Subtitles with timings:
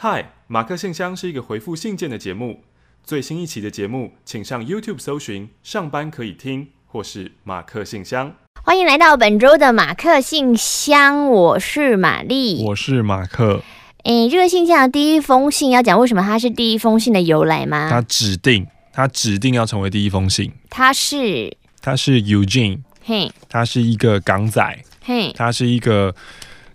[0.00, 2.62] 嗨，马克信箱是一个回复信件的节目。
[3.02, 8.32] 最新一期的节目，请上 YouTube 搜寻“上班可以听”或是“马克信箱”。
[8.62, 13.64] 欢迎来到本周的马克信箱，我是玛丽，我是马克。
[14.04, 17.90] 诶，这个信箱的第一封信要讲为什么它是第一封信的由来吗？
[17.90, 20.52] 它指定，它指定要成为第一封信。
[20.70, 26.14] 它是，它是 Eugene，嘿，他是一个港仔，嘿，他是一个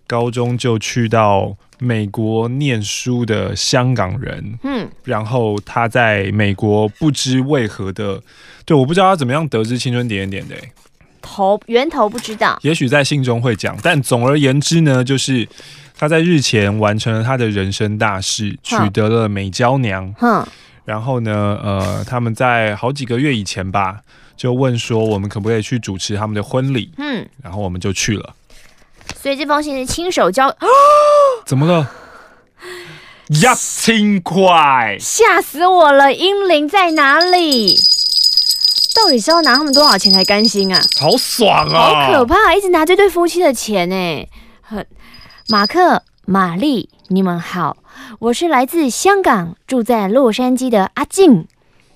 [0.06, 1.56] 高中就去到。
[1.84, 8.22] 美国念书的香港人，嗯，然后他在美国不知为何的，
[8.66, 10.68] 对，我不知道他怎么样得知青春点点点的，
[11.22, 15.48] 头源头不知道，也许在信中会讲，但总而言之呢，就是
[15.96, 20.46] 他在日前完成了他的人生大事，取得了美娇娘，嗯，
[20.86, 24.00] 然后呢，呃，他们在好几个月以前吧，
[24.36, 28.34] 就问说我们可不可以去主持他们的婚礼，嗯，然后我们就去了。
[29.24, 30.54] 所以这封信是亲手交，
[31.48, 31.90] 怎么了？
[33.30, 36.12] 一千块，吓死我了！
[36.12, 37.80] 英灵在哪里？
[38.94, 40.82] 到底是要拿他们多少钱才甘心啊？
[41.00, 42.08] 好爽啊！
[42.08, 44.28] 好可怕，一直拿这对夫妻的钱呢。
[44.60, 44.86] 很，
[45.48, 47.78] 马克、玛丽，你们好，
[48.20, 51.48] 我是来自香港，住在洛杉矶的阿静。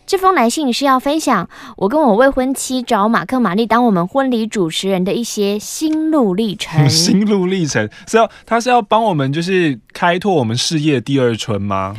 [0.07, 6.81] 这封来信是要分享我跟我未婚妻找马克玛丽当我们婚礼主持人的一些心路历程。
[6.89, 11.93] 心路历程是要他是要帮我们就是开拓我们事业第二春吗？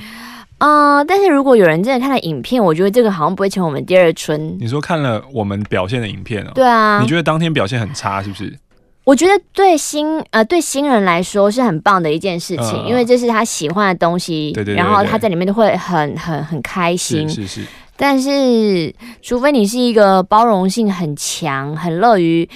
[0.56, 4.56] 嗯、呃，但是如果有人真的看了影片，我觉得这个好像不会成为我们第二春。
[4.58, 6.50] 你说看了我们表现的影片哦？
[6.54, 7.00] 对啊。
[7.02, 8.58] 你觉得当天表现很差是不是？
[9.04, 17.66] 我觉得对新呃对新人来说是很棒的一件事情，嗯、因为这是他喜欢的东西，对对，对，对，对，然后他在里面都会很很很开心，是是是。
[18.00, 22.48] 但是，除非你是一个包容性很强、很乐于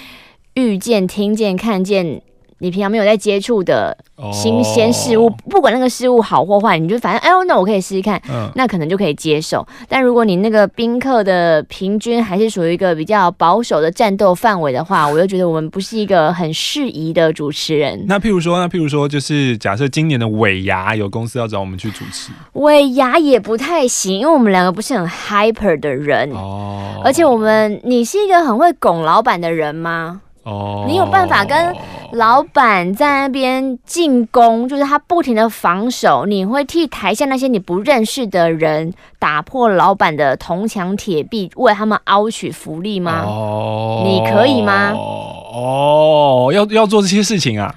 [0.54, 2.22] 遇见、听见、看见。
[2.62, 3.96] 你平常没有在接触的
[4.32, 9.66] 新鲜事物，不管那个事物好或坏，你就反正哎呦，那我可以试试看，嗯那可能就可以接受。
[9.88, 18.04] 但如果你那个宾客的平均还是属于一个比较保守的战斗范围的话， 我就觉得我们不是一个很适宜的主持人。
[18.06, 30.20] 那譬如说，那譬如说，就是假设今年的尾牙有公司要找我们去主持，尾牙也不太行，因为我们两个不是很 hyper 的人哦，而且我们，你是一个很会拱老板的人吗？
[30.44, 31.74] 哦，你有办法跟
[32.12, 43.22] 老板在那边进攻，就是他不停的防守，你会替台下那些你不认识的人打破老板的铜墙铁壁，为他们凹取福利吗？
[43.24, 44.92] 哦，你可以吗？
[44.94, 47.74] 哦，要要做这些事情啊？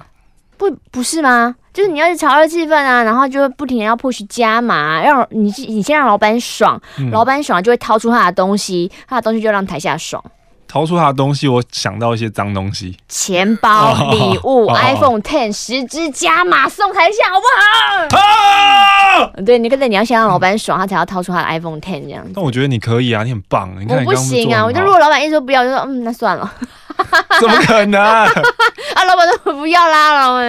[0.58, 1.54] 不，不是吗？
[1.72, 10.22] 就是你要是炒热气氛啊，然后就会不停的要 push 加码，让你你先让老板爽，嗯、老板爽就会掏出他的东西，他的东西就让台下爽。
[10.68, 18.18] 掏出他的东西，我想到一些脏东西，钱包、礼物、oh, iPhone Ten 十支加码送台下，好不好？
[18.18, 22.32] 啊、对，你跟着你要先让老板爽，他才要掏出他的 iPhone Ten 这样子。
[22.34, 23.70] 但我觉得你可以啊，你很棒。
[23.80, 26.52] 你看你刚刚我不行啊，我就如果老板一说不要，就说嗯，那算了。
[27.40, 28.24] 怎么可能 啊？
[28.26, 30.46] 老板说不要啦，老板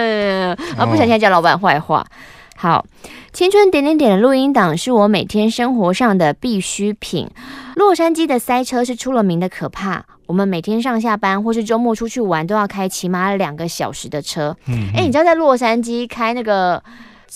[0.78, 2.04] 啊，不小心叫老板坏话。
[2.56, 2.84] 好，
[3.32, 7.30] 青春点点点的录音档是我每天生活上的必需品。
[7.78, 14.56] 洛杉矶的塞车是出了名的可怕，我们每天上下班或是周末出去玩都要开起码两个小时的车。
[14.66, 16.82] 嗯，哎、欸，你知道在洛杉矶开那个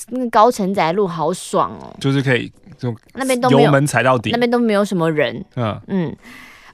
[0.08, 5.44] 那个高承载路好爽哦，就是可以就那边都没有油门踩到底，那边都没有什么人。
[5.54, 6.16] 嗯嗯，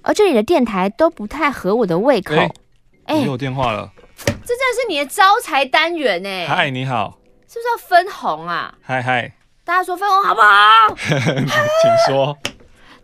[0.01, 2.35] 而这里的电台都不太合我的胃口。
[2.35, 6.47] 哎、欸，你有电话了，这真的是你的招财单元呢。
[6.49, 7.19] 嗨，你好。
[7.47, 8.73] 是不是要分红啊？
[8.81, 9.31] 嗨嗨，
[9.63, 10.95] 大家说分红好不好？
[10.97, 12.35] 请说。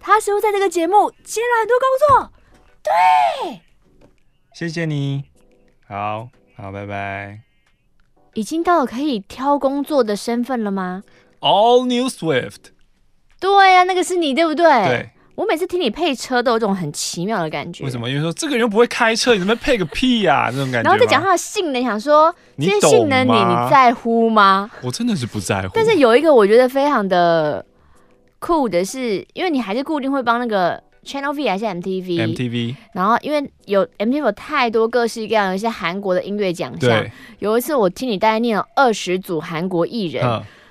[0.07, 2.33] 他似乎在这个节目接了很多工作。
[2.83, 3.63] 对，
[4.53, 5.25] 谢谢你。
[5.89, 7.41] 好好，拜拜。
[8.35, 11.03] 已经到了可以挑工作的身份了吗
[11.41, 12.73] ？All New Swift。
[13.41, 14.65] 对呀、啊，那个是你对不对？
[14.87, 15.11] 对。
[15.37, 17.83] 我每次听你配车都有这种很奇妙的感觉。
[17.83, 18.07] 为什么？
[18.11, 20.51] 因为说这个人又不会开车，你怎么配个屁呀、啊？
[20.53, 20.91] 这种感觉。
[20.91, 24.71] 然后再讲他的性能，想说这些性能你你在乎吗？
[24.83, 25.71] 我真的是不在乎。
[25.73, 27.65] 但是有一个我觉得非常的
[28.45, 32.77] 酷的是，因为你还是固定会帮那个 Channel V 还是 MTV？MTV。
[32.93, 37.07] 然后因为有 MTV 有太多各式各样的一些韩国的音乐奖项。
[37.39, 40.23] 有一次我听你大概念了二十组韩国艺人，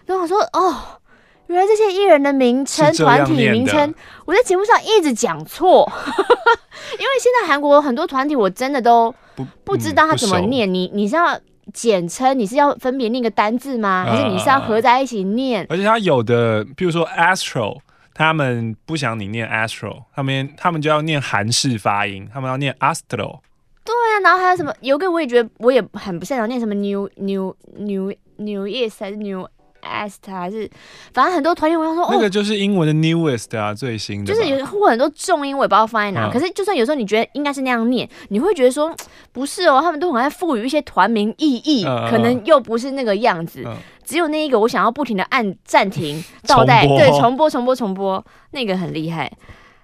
[0.05, 0.99] 然后我说哦。
[1.47, 3.93] 原来这些艺人的名称、团体名称，
[4.25, 5.87] 我在节目上一直讲错，
[6.97, 10.67] 因为现在韩国很多团体我真的都不不知道他怎么念。
[10.67, 11.37] 嗯、你你是要
[11.71, 14.06] 简称，你是要分别念个单字吗？
[14.06, 15.65] 还是你是要合在一起念？
[15.69, 17.80] 而且他有的，比如说 Astro，
[18.13, 23.39] 他们不想你念 Astro，他们他们就要念韩式发音，他们要念 Astro。
[23.86, 24.74] 对啊，然后还有什么？
[24.81, 29.48] 有个我也觉得我也很不擅长念什么 New New New New Year 还是 New。
[29.83, 30.69] Est 还是，
[31.13, 36.27] 反正很多团员我要说，那个就是英文的 newest 啊，最新的，就是有或很多重音我也不知道放在哪。
[36.27, 38.95] 嗯、可是就算有时候你觉得应该是那样念，你会觉得说
[39.31, 43.63] 不是哦，他们都很爱赋予一些团名意义，嗯、可能又不是那个样子。
[43.65, 49.31] 嗯、只有那一个我想要不停的按暂停 倒带，对，重播重播重播，那个很厉害。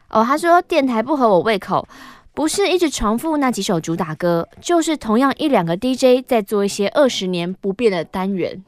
[0.09, 1.87] 哦，他说电台不合我胃口。
[2.31, 8.63] 不是一直重复那几首主打歌，就是同样一两个 DJ 在做一些二十年不变的单元。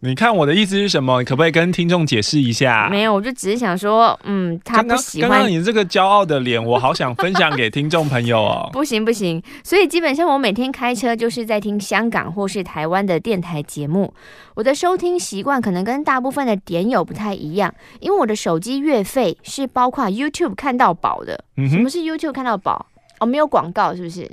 [0.00, 1.18] 你看我的意思是什么？
[1.20, 2.88] 你可不可以跟听众解释一下？
[2.88, 8.70] 没有，我就只是想说，嗯，他不喜欢刚刚你这个骄傲的脸，我好想分享给听众朋友哦。
[8.72, 14.14] 不行不行，所以基本上我每天开车就是在听香港或是台湾的电台节目。
[14.54, 21.44] 我的收听习惯可能跟大部分的点友不太一样，因为我的手机月费是包括 YouTube 看到宝的。
[21.56, 21.70] 嗯哼。
[21.70, 22.86] 什么是 YouTube 看到宝？
[23.18, 24.30] 哦，没有广告，是不是？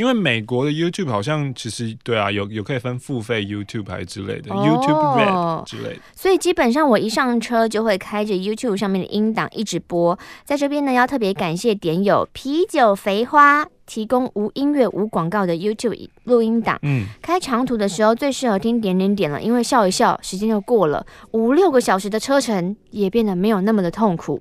[0.00, 10.18] 因为美国的 YouTube 好像其实对啊，有有可以分付费 YouTube 还是之类的、哦、YouTube Red 之类的，所以基本上我一上车就会开着 YouTube 上面的音档一直播。
[10.42, 16.78] 在这边呢，要特别感谢点友啤酒肥花提供无音乐无广告的 YouTube 录音档。
[16.80, 24.40] 嗯，开长途的时候最适合听点点点了，因为笑一笑，时间就过了，五六个小时的车程也变得没有那么的痛苦。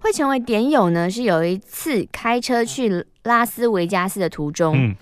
[0.00, 4.94] 会成为点友呢，是有一次开车去拉斯维加斯的途中，嗯、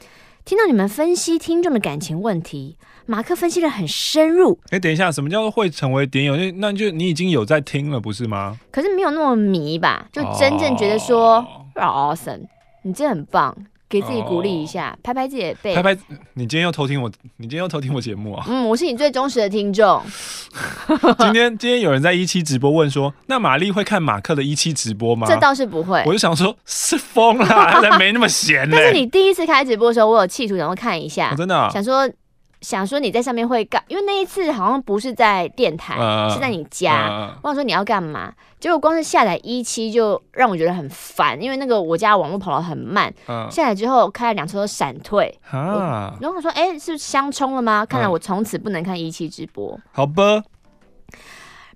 [0.45, 2.77] 听到你们分析听众的感情问题，
[3.07, 4.59] 马克分析的很深入。
[4.71, 6.37] 哎，等一下，什么叫做会成为点友？
[6.37, 8.59] 那那就你已经有在听了，不是吗？
[8.71, 10.07] 可是没有那么迷吧？
[10.13, 11.37] 就真正觉得说、
[11.75, 12.47] 哦、，awesome，
[12.83, 13.57] 你真的很棒。
[13.89, 15.75] 给自己鼓励一下，哦、拍拍自己的背。
[15.75, 15.97] 拍拍，
[16.35, 18.45] 你今天又偷听我，你今天又偷听我节目啊？
[18.49, 20.03] 嗯，我是你最忠实的听众。
[21.19, 25.27] 今天今天有人在一期直播问说，那玛丽会看马克的一期直播吗？
[25.29, 26.03] 这倒是不会。
[26.07, 28.71] 我就想说，是疯了，他才没那么闲欸。
[28.75, 32.11] 但是你第一次开直播的时候，我有企图想要看一下，哦、真的、啊、想说。
[32.61, 37.09] 想说你在上面会干，因为那一次好像不是在电台，呃、是在你家。
[37.09, 43.13] 呃、我想说你要干嘛，结果光是下载一期就让我觉得很烦，因为那个我家网络跑得很慢。
[43.27, 45.39] 呃、下载之后开了两车都闪退。
[45.51, 47.85] 啊、然后我说，哎、欸，是相冲了吗？
[47.85, 49.73] 看来我从此不能看一期直播。
[49.73, 50.43] 呃、好吧。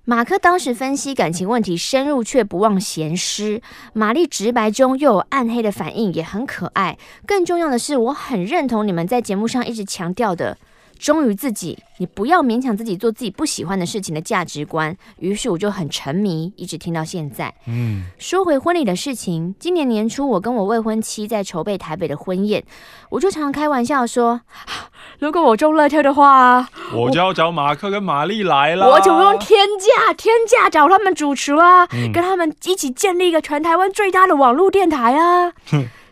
[0.03, 3.61] 马克当时分析感情问题深入却不忘闲诗，
[3.93, 6.97] 玛丽直白中又有暗黑的反应，也很可爱。
[7.27, 10.57] 更重要的是，我很认同你们在节目上一直强调的。
[11.01, 14.95] 忠于自己，你不要勉强自己做自己不喜欢的事情的价值观。
[15.17, 17.51] 于是我就很沉迷，一直听到现在。
[17.65, 22.63] 嗯，说回婚礼的事情，今年年初我跟我未婚妻在筹备台北的婚宴，
[23.09, 24.41] 我就常常开玩笑说，
[25.17, 35.51] 如果我中乐透的话，我就要找马克跟玛丽来了，我就用天价天价找他们主持啦，嗯、跟他们一起建立一个全台湾最大的网络电台啊。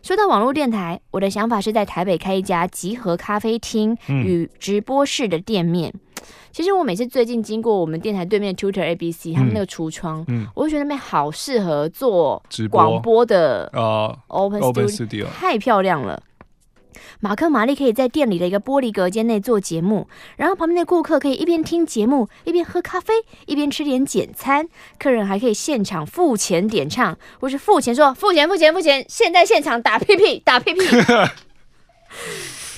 [0.01, 5.91] 说到网络电台，我的想法是在台北开一家集合咖啡厅与直播室的店面。
[5.93, 5.99] 嗯、
[6.51, 16.21] 其实我每次最近经过我们电台对面 Tutor ABC、嗯、他们那个橱窗，嗯、我就觉得那边好适合做广播的呃 Open Studio，太漂亮了。
[17.19, 20.07] 马克、玛丽可以在店里的一个玻璃隔间内做节目，
[20.37, 23.13] 然后旁边的顾客可以一边听节目，一边喝咖啡，
[23.45, 24.67] 一边吃点简餐。
[24.97, 30.81] 客人还可以现场付钱点唱，或是付钱说付钱付钱付钱，现在现场打屁屁 打屁屁。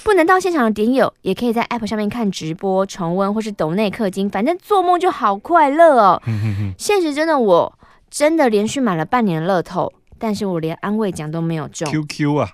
[0.03, 6.21] 不能到现场的点友，也可以在 App 上面看直播重温，或是抖内氪金，反正做梦就好快乐哦。
[6.77, 11.87] 现实真的，我真的连续买了半年的乐透，但是我连安慰奖都没有中。
[11.89, 12.49] QQ 啊。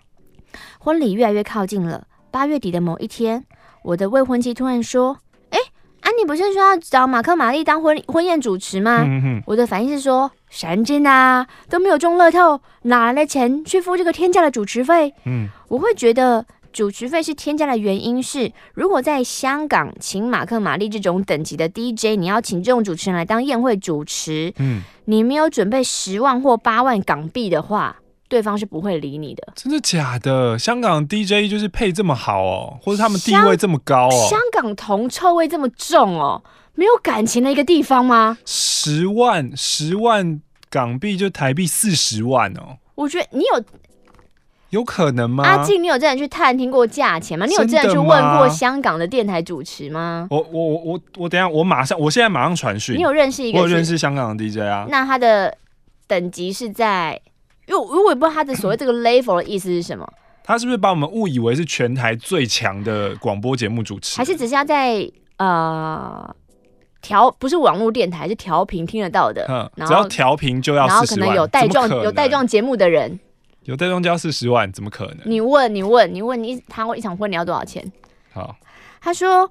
[0.88, 3.44] 婚礼越来越靠近了，八月底的某一天，
[3.84, 5.18] 我的未婚妻突然说
[5.52, 5.60] ：“哎，
[6.00, 27.98] 安妮不是说要找马克玛丽当婚婚宴主持吗？”嗯、我的反应是说：“神经啊，都没有中乐透，哪来的钱去付这个天价的主持费？”嗯，我会觉得主持费是天价的原因是，如果在香港请马克玛丽这种等级的 DJ，你要请这种主持人来当宴会主持，嗯，你没有准备十万或八万港币的话。
[28.30, 30.60] 对方是不会理你的，真的假的？
[30.60, 34.28] 香港 DJ 就是配这么好哦，或者他们地位这么高哦？
[34.30, 36.44] 香港铜臭味这么重哦，
[36.76, 38.38] 没有感情的一个地方吗？
[38.46, 42.78] 十万，十万港币就台币四十万哦。
[42.96, 43.64] 我觉得你有
[44.72, 45.46] 有可能吗？
[45.46, 47.46] 阿静，你有真的去探听过价钱吗？
[47.46, 48.08] 你有真的去问
[48.38, 50.28] 过香港的电台主持吗？
[50.30, 52.98] 我我我我我等下我马上，我现在马上传讯。
[52.98, 53.60] 你有认识一个？
[53.60, 54.86] 我有认识香港的 DJ 啊。
[54.90, 55.58] 那他的
[56.06, 57.22] 等级是在？
[57.68, 60.08] 因为我也不知道他的所谓这个 level 的意思是什么，
[60.44, 66.36] 他是不是把我们误以为是全台最强的广播节目主持，还是只是要在呃
[67.02, 69.46] 调不是网络电台，是调频听得到的？
[69.50, 73.20] 嗯，然只要调频就要四十万，然后可能有带状有带状节目的人，
[73.64, 75.20] 有带状就要四十万，怎么可能？
[75.26, 77.92] 你问你问你问你谈过一场婚礼要多少钱？
[78.34, 78.56] 好，
[79.02, 79.50] 他说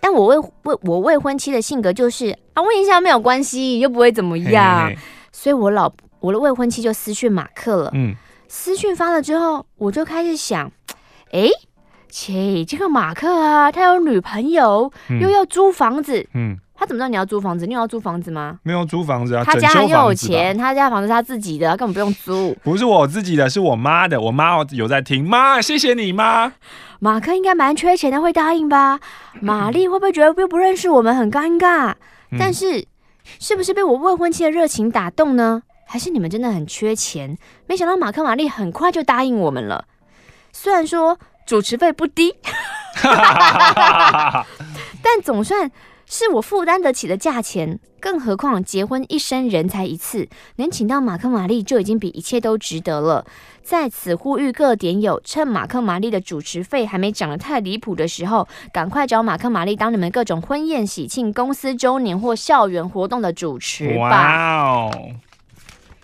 [0.00, 4.98] 但我未未我未婚妻的性格就是啊，问一下没有关系，又不会怎么样，嘿嘿，
[5.32, 7.90] 所以我老我的未婚妻就私讯马克了。
[7.94, 8.14] 嗯，
[8.48, 10.70] 私讯发了之后，我就开始想，
[11.32, 11.48] 哎，
[12.10, 17.66] 切，这个马克啊，他有女朋友，嗯、又要租房子，嗯，他怎么知道你要租房子？
[17.66, 18.58] 你有要租房子吗？
[18.62, 22.56] 没有租房子啊，他家很有钱，他家房子是他自己的，根本不用租。
[22.62, 26.52] 不是我自己的，是我妈的，我妈有在听，妈，谢谢你妈。
[27.00, 28.98] 马克应该蛮缺钱的，会答应吧？
[29.40, 31.92] 玛丽会不会觉得又不认识我们很尴尬？
[32.32, 32.84] 嗯、但是，
[33.38, 35.62] 是不是被我未婚妻的热情打动呢？
[35.88, 37.36] 还是你们真的很缺钱？
[37.66, 39.86] 没想到马克、玛丽很快就答应我们了。
[40.52, 42.36] 虽然说主持费不低，
[45.02, 45.70] 但总算。
[46.10, 50.26] 是我负担得起的价钱，更何况结婚一生人才一次，
[50.56, 53.26] 能请到马克玛丽就已经比一切都值得了。
[53.62, 64.08] 在此呼吁各点友，趁马克玛丽的主持费还没涨得太离谱的时候，赶快找马克玛丽当你们各种婚宴喜庆、公司周年或校园活动的主持吧。
[64.08, 64.90] 哇哦！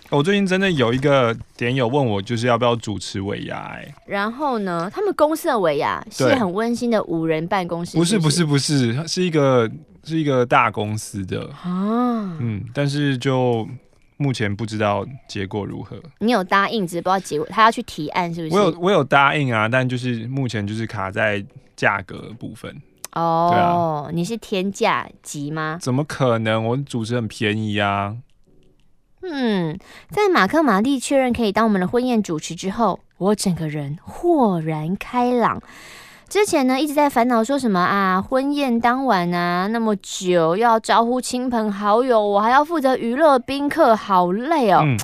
[0.09, 3.57] 我最近真的有一个点友问我，就是要不要主持尾牙？
[3.57, 9.69] 哎，然后呢，他们公司的尾牙是很温馨的五人办公室，不是不是不是，是一个。
[10.07, 13.67] 是一个大公司的啊，嗯，但是就
[14.17, 15.99] 目前不知道结果如何。
[16.19, 17.47] 你有答应，只是不知道结果。
[17.49, 18.53] 他要去提案，是不是？
[18.53, 21.43] 我有，我有答应啊，但就是目前就是卡在
[21.75, 22.71] 价格部分。
[23.13, 25.79] 哦，对啊，你是天价级吗？
[25.81, 26.63] 怎么可能？
[26.63, 28.15] 我主持很便宜啊。
[29.31, 29.77] 嗯，
[30.09, 35.61] 在马克玛丽确认可以当我们的婚宴主持之后，我整个人豁然开朗。
[36.27, 44.81] 之前呢，一直在烦恼说什么啊，婚宴当晚啊，那么久要招呼亲朋好友，我还要负责娱乐宾客，好累哦。
[44.83, 44.97] 嗯、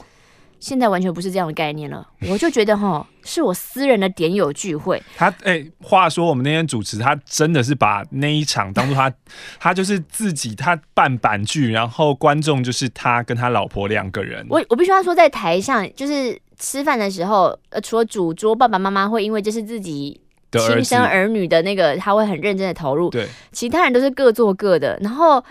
[0.62, 5.02] 现在完全不是这样的概念了，我就觉得哈，是我私人的点友聚会。
[5.18, 9.12] 他哎、欸，话说我们那天主持，他真的是把那一场当做他，
[9.60, 14.46] 他就是自己他办板剧，然后观众就是他跟他老婆两个人。
[14.50, 20.22] 我我必须要说，在台上就是吃饭的时候，呃，除了主桌爸爸妈妈会因为这是自己。
[20.54, 23.10] 亲生儿女的那个，他会很认真的投入。
[23.10, 25.00] 对，其他人都是各做各的。
[25.02, 25.42] 然后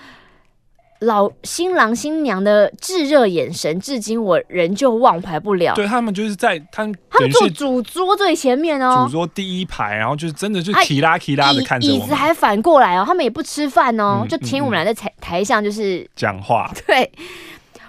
[1.00, 5.74] 老新郎新娘的炙热眼神，至今我仍旧忘怀不了。
[5.74, 16.70] 对，他们就是在他们他们坐主桌最前面哦，主桌第一排，然后就是真的就提拉提拉的看着椅子还反过来哦，他们也不吃饭哦，嗯、就听我们俩在台台上就是讲话。
[16.86, 17.10] 对。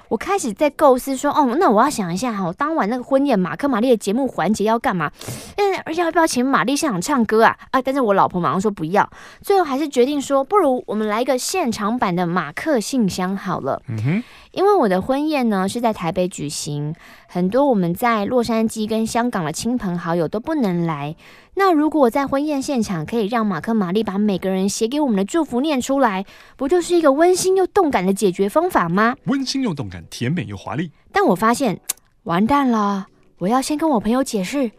[0.08, 5.10] 我开始在构思说，哦，那我要想一下哈，我当晚那个婚宴，马克玛丽的节目环节要干嘛？
[5.56, 7.58] 嗯，而且要不要请玛丽现场唱歌啊？
[7.72, 9.10] 啊，但是我老婆马上说不要，
[9.42, 13.82] 最后还是决定说，不如我们来一个现场版的马克信箱好了。
[13.88, 14.24] 嗯哼。
[14.52, 16.94] 因为我的婚宴呢是在台北举行，
[17.28, 21.16] 很多我们在洛杉矶跟香港的亲朋好友都不能来。
[21.54, 26.26] 那如果我在婚宴现场可以让马克玛丽把每个人写给我们的祝福念出来，
[26.58, 29.16] 不就是一个温馨又动感的解决方法吗？
[29.28, 30.92] 温馨又动感，甜美又华丽。
[31.14, 31.80] 但我发现
[32.24, 33.08] 完蛋了，
[33.38, 34.70] 我要先跟我朋友解释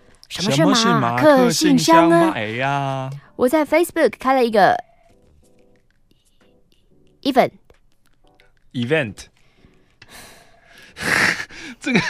[0.40, 2.32] 什么是马克信箱呢？
[2.34, 4.76] 哎呀，我在 Facebook 开了一个
[7.22, 7.50] event
[8.72, 9.14] event。
[11.80, 12.00] 这个，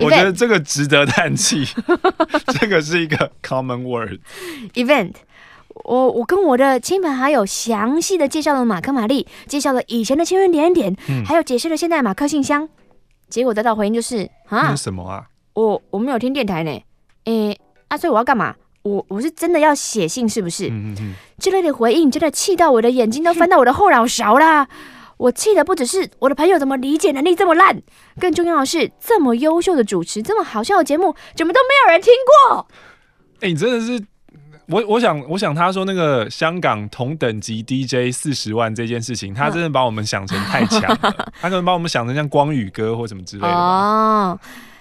[0.00, 1.64] 我觉得这个值得叹气。
[2.60, 4.20] 这个是一个 common word
[4.74, 5.14] event。
[5.84, 12.68] 我我跟我的亲朋好友详细的介绍了马克玛丽，介绍了以前的亲人点点，嗯、还有解释了现在马克信箱。
[13.30, 15.26] 结果得到回应就是啊，什么啊？
[15.54, 16.82] 我我没有听电台呢。
[17.28, 18.54] 诶，啊，所以我要干嘛？
[18.82, 20.68] 我我是真的要写信是不是？
[20.68, 21.14] 嗯嗯嗯。
[21.38, 24.66] 这类的回应真的气到我的眼睛都翻到我的后脑勺啦。
[25.18, 27.82] 我气的不只是我的朋友怎么理解能力这么烂，
[28.20, 32.12] 更重要的是这么优秀的主持，这么好笑的节目，怎么都没有人听
[32.48, 32.66] 过？
[33.40, 34.00] 哎、欸，你真的是
[34.68, 43.52] 我，我想，我想他说那个香港同等级 DJ 四十万这件事情，他真的把我们想成太强了， 他可能把我们想成像光宇哥或什么之类的。
[43.52, 44.38] 哦，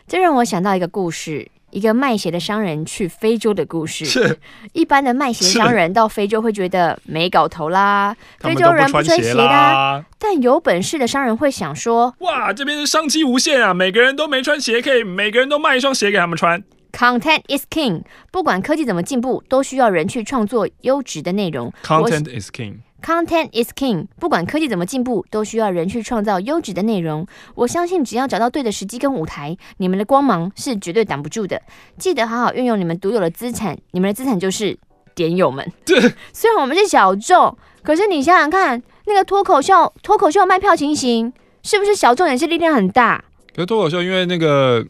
[0.08, 1.50] 这让我想到一个故事。
[1.72, 4.06] 一个卖鞋的商人去非洲的故事。
[4.06, 4.40] 是，
[4.74, 10.04] 一般的卖鞋商人到非洲会觉得没搞头啦，非洲人不穿鞋啦。
[10.18, 13.74] 但有本事的商人会想说：哇，这边是商机无限啊！
[13.74, 16.64] 每个人都没穿鞋，可以每个人都卖一双鞋给他们穿。
[16.94, 21.72] Content is king，不管科技怎么进步，都需要人去创作优质的内容。
[21.84, 22.78] Content is king。
[23.01, 27.25] Content is king，不管科技怎么进步，都需要人去创造优质的内容。
[27.56, 31.62] 我相信，只要找到对的时机跟舞台，你们的光芒是绝对挡不住的。
[31.98, 34.77] 记得好好运用你们独有的资产，你们的资产就是
[35.13, 35.72] 点友们。
[35.86, 36.00] 对，
[36.34, 41.32] 虽然我们是小众，可是你想想看，那个脱口秀，脱口秀卖票情形，
[41.63, 43.24] 是不是小众也是力量很大？
[43.56, 44.86] 可是脱口秀，因为那个，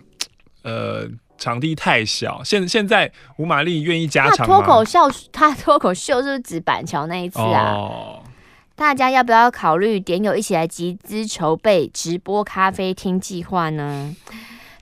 [0.63, 1.07] 呃。
[1.37, 2.43] 场地太小。
[2.43, 4.55] 现现在吴玛丽愿意加场吗？
[4.55, 4.99] 脱口秀，
[5.31, 7.71] 他脱口秀是不是指板桥那一次啊？
[7.73, 8.23] 哦，
[8.75, 14.15] 大家要不要考虑点友一起来集资筹备直播咖啡厅计划呢？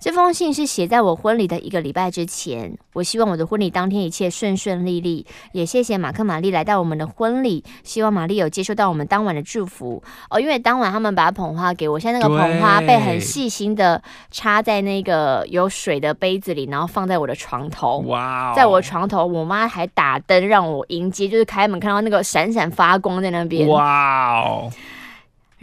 [0.06, 2.78] 这封信是写在我婚礼的一个礼拜之前。
[2.94, 7.64] 我希望我的婚礼当天一切顺顺利利，也谢谢马克玛丽来到我们的婚礼。
[7.82, 10.40] 希望玛丽有接收到我们当晚的祝福哦。
[10.40, 17.98] 因为当晚他们把捧花给我，现在那个捧花被很细心的插在那个有水的杯子里，然后放在我的床头。
[18.06, 18.54] 哇！
[18.56, 23.68] 在我的床头，我妈还打灯让我迎接，就是开门看到那个闪闪发光在那边。
[23.68, 24.72] 哇哦！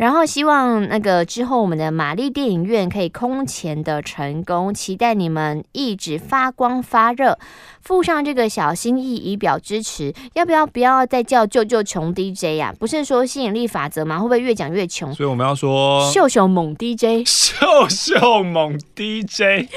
[0.03, 7.39] 然后希望那个之后我们的玛丽电影院可以空前的成功，期待你们一直发光发热，
[7.81, 10.13] 附上这个小心意以表支持。
[10.35, 12.77] 要不要不要再叫舅舅穷 DJ 呀、啊？
[12.81, 14.19] 不是说吸引力法则吗？
[14.19, 15.15] 会不会越讲越穷？
[15.15, 19.69] 所以我们要说秀秀猛 DJ，秀秀猛 DJ，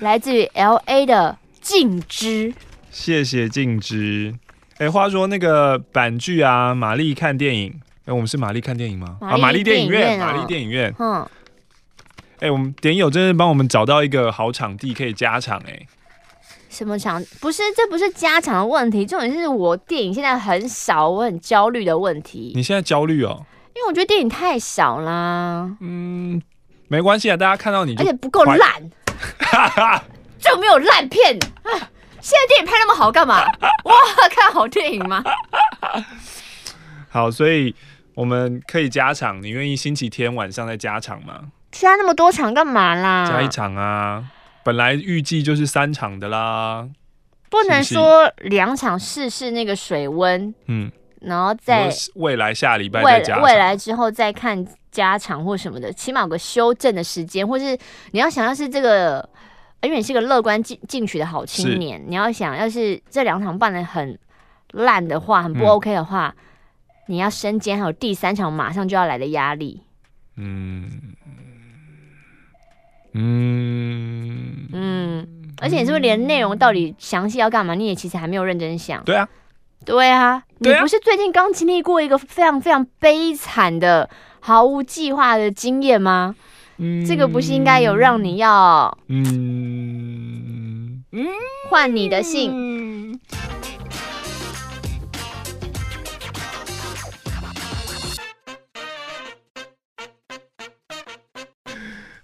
[0.00, 2.52] 来自于 LA 的静之，
[2.90, 4.34] 谢谢静之。
[4.76, 7.80] 哎，话说那个版剧啊，玛丽看电影。
[8.10, 9.18] 哎，我们是玛丽看电影吗？
[9.20, 10.92] 啊，玛丽电影院，玛丽电影院。
[10.98, 11.24] 嗯。
[12.40, 15.86] 哎，我们点友真是帮我们找到一个好场地可以加场哎。
[16.68, 17.22] 什么场？
[17.40, 22.50] 不是，这不是加场的问题，重点是我电影现在很少，我很焦虑的问题。
[22.56, 23.46] 你现在焦虑哦？
[23.76, 25.70] 因为我觉得电影太少啦。
[25.78, 26.42] 嗯，
[26.88, 28.90] 没关系啊，大家看到你，而且不够烂，
[30.40, 31.70] 就 没有烂片啊！
[32.20, 33.44] 现在电影拍那么好干嘛？
[33.84, 33.94] 哇，
[34.34, 35.22] 看好电影吗？
[37.08, 37.72] 好，所以。
[38.20, 41.40] 我们可以加场，你愿意星期天晚上再加场吗？
[41.72, 43.26] 加那么多场干嘛啦？
[43.26, 44.22] 加一场啊，
[44.62, 46.86] 本来预计就是三场的啦。
[47.48, 57.74] 不能说两场试试那个水温，嗯，然后再未来下礼拜再加场，未来之后再看加场或什么的，起码有个修正的时间，或是
[58.10, 59.26] 你要想要是这个，
[59.80, 64.18] 因为你是个乐观进进取的好青年，你要想要是这两场办的很
[64.72, 66.34] 烂的话，很不 OK 的话。
[66.36, 66.44] 嗯
[67.10, 69.82] 你要身兼还有第三场马上就要来的压力，
[70.36, 70.88] 嗯。
[73.12, 74.68] 嗯。
[74.72, 75.26] 嗯，
[75.60, 79.02] 而且你是不是连内容到底详细要干嘛，你也其实还没有认真想？
[79.02, 79.28] 对啊，
[79.84, 84.08] 对啊，你不是最近刚经历过一个非常非常悲惨的
[84.38, 86.36] 毫无计划的经验吗？
[86.76, 91.02] 嗯，这个不是应该有让你要嗯。
[91.10, 91.26] 嗯。
[91.68, 92.52] 换你的信。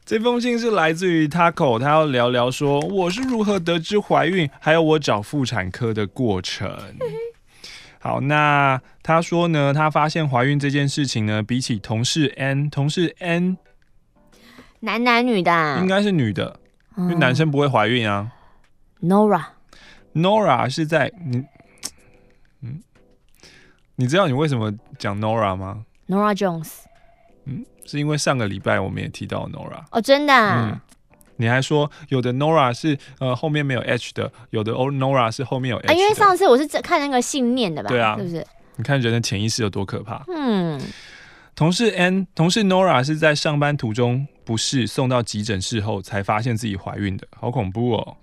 [0.07, 6.71] 这封信是来自于 Taco，他要聊聊说我是如何得知怀孕，还有我找妇产科的过程。
[7.99, 13.59] 好，那他说呢，他发现怀孕这件事情呢，比起同事 N，同事 N，
[14.79, 16.61] 男男女的，应该是女的，
[16.97, 18.31] 因为男生不会怀孕啊。
[19.03, 21.45] Nora，Nora 是在你，
[22.63, 22.81] 嗯，
[23.97, 26.71] 你知道你为什么讲 Nora 吗？Nora Jones。
[27.45, 27.67] 嗯。
[27.87, 30.81] 是因为上个礼拜我们也提到 Nora 哦，真的、啊嗯，
[31.37, 35.93] 你还说有的 Nora 是呃后面没有 H 的，有的 Nora 是后面有 H 的。
[35.93, 37.89] 啊，因为上次我是看那个信念的吧？
[37.89, 38.47] 对啊，是不是？
[38.77, 40.23] 你看人的潜意识有多可怕？
[40.29, 40.81] 嗯，
[41.55, 48.17] 同事 N 同事 Nora 是在上班途中不适，送到急诊室后才发现自己怀孕的，好恐怖哦。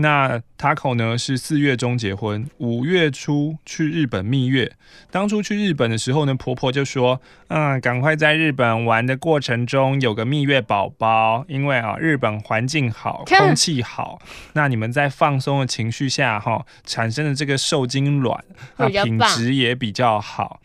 [0.00, 1.18] 那 Taco 呢？
[1.18, 4.72] 是四月中结婚，五月初去日本蜜月。
[5.10, 14.20] 当初去日本的时候呢，婆婆就说：“嗯，赶快在日本玩的过程中有个蜜月宝宝，因为啊，日本环境好， 空气好。
[14.52, 18.44] 那你们在放松的情绪下哈，产生的这个受精卵
[18.76, 20.60] 啊，品质也比较好。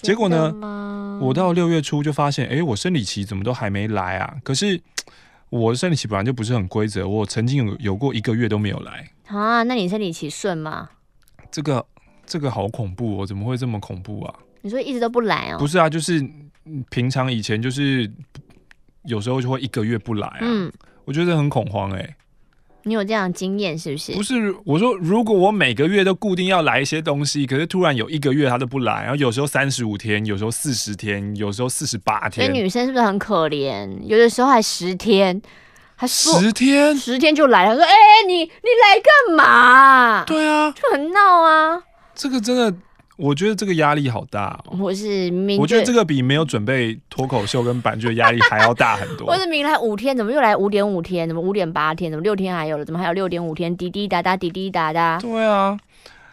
[0.00, 4.36] 结果呢，我到六月初就发现，哎，我生理期怎么都还没来啊？
[4.42, 4.80] 可是。
[5.50, 9.62] 我的生理期本来就不是很规则，我曾经有有过一个月都没有来啊。
[9.62, 10.90] 那你生理期顺吗？
[11.50, 11.84] 这个
[12.26, 14.34] 这个好恐怖哦，怎么会这么恐怖啊？
[14.60, 15.58] 你说一直都不来哦？
[15.58, 16.22] 不是啊，就是
[16.90, 18.10] 平常以前就是
[19.04, 20.38] 有时候就会一个月不来啊。
[20.42, 20.70] 嗯，
[21.04, 22.16] 我觉得很恐慌哎。
[22.88, 24.12] 你有这样的经验是不是？
[24.12, 32.46] 不是，我说如果我每个月都固定要来一些东西，可是突然有一个月他都不来，然后有时候三十五天，有时候四十天，有时候四十八天。
[32.46, 33.88] 那女生是不是很可怜？
[34.02, 35.40] 有的时候还十天，
[35.96, 41.82] 还十天，十天就来了，说：“哎、欸，你你来干嘛？”对啊，就很闹啊。
[42.14, 42.74] 这个真的。
[43.18, 45.28] 我觉得这个压力好大，哦，我是
[45.58, 49.26] 我觉得这个比没有准备脱口秀跟版剧的压力还要大很多。
[49.28, 51.26] 我是明来五天，怎么又来五点五天？
[51.26, 52.12] 怎么五点八天？
[52.12, 52.84] 怎么六天还有了？
[52.84, 53.76] 怎么还有六点五天？
[53.76, 55.18] 滴滴答答，滴滴答答。
[55.18, 55.76] 对啊，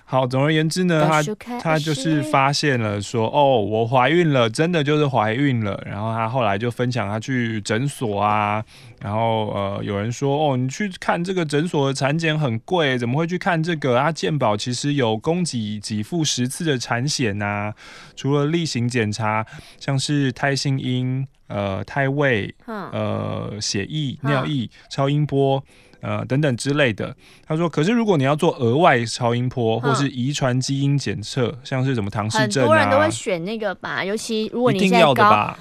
[0.07, 1.23] 好，总而言之呢，她
[1.59, 5.81] 她就是发现了说，哦，我怀孕了，真的就是怀孕了。
[5.83, 8.63] 然后她后来就分享她去诊所啊，
[9.01, 14.11] 然后呃，有人说，哦，你去看这个诊所的产检很贵，怎么会去看这个啊？
[14.11, 17.73] 健保其实有供给给付十次的产险呐，
[18.15, 19.43] 除了例行检查，
[19.79, 25.63] 像是胎心音、呃胎位、呃血液、尿液、超音波。
[26.05, 27.15] 呃，等等之类的。
[27.45, 34.05] 他说，可是如果你要做额外超音波，或是遗传基因检测，像是什么唐氏症啊，很多人都会选那个吧。
[34.05, 35.57] 尤其如果你现在高，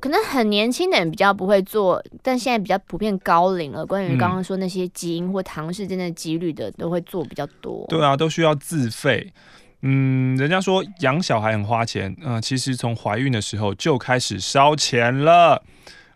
[0.00, 3.84] 可能很年轻的人比较不会做，但现在比较普遍高龄了。
[3.84, 7.84] 关于刚刚说那些基因或唐氏症的几率的，都会做比较多。
[7.88, 9.30] 对啊，都需要自费。
[9.82, 15.62] 嗯，人家说养小孩很花钱，嗯、呃，其实从怀孕的时候就开始烧钱了。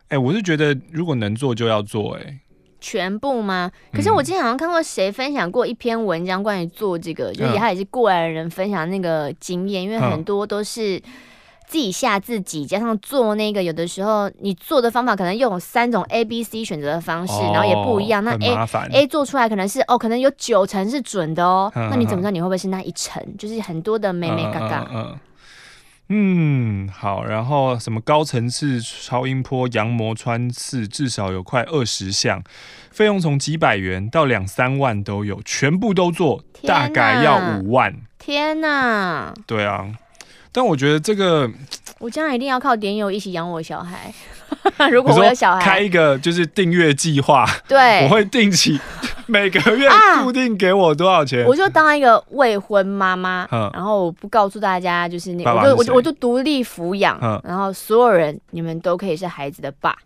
[0.08, 2.40] 哎、欸，我是觉得如果能做就要做、欸，哎。
[2.84, 3.70] 全部吗？
[3.94, 11.00] 可是我今天好像看过谁分享过一篇文章，关于做这个，嗯、就是他也是过来人分享那个经验，因为很多都是
[11.66, 18.22] 自己吓自己，加上做那个，有的时候你做的方法可能用三种 A、B、C 选择的方式，哦、然后也不一样。
[18.22, 21.72] 那 A A 做出来可能是哦，可能有九成是准的哦。
[21.74, 23.24] 嗯、那你怎么知道你会不会是那一成？
[23.38, 24.86] 就是很多的美眉角角。
[24.92, 25.18] 嗯嗯
[26.06, 26.63] 嗯，
[26.96, 32.42] 好，然后什么高层次超音波、羊膜穿刺，至少有快二十项，
[32.90, 37.94] 费用从几百元到两三万都有，全部都做，大概要五万。
[38.18, 39.34] 天哪！
[39.46, 39.92] 对啊，
[40.54, 41.50] 但我觉得这个。
[42.00, 44.12] 我将来一定要靠点友一起养我小孩。
[44.90, 48.78] 如果我有小孩，开一个就是订阅计划，对，我会定期
[49.26, 49.88] 每个月
[50.22, 59.96] 固定给我多少钱，啊、我就当一个未婚妈妈，嗯、然后我不告诉大家就是那个，爸爸我就我就独立抚养，嗯、然后所有人你们都可以是孩子的爸，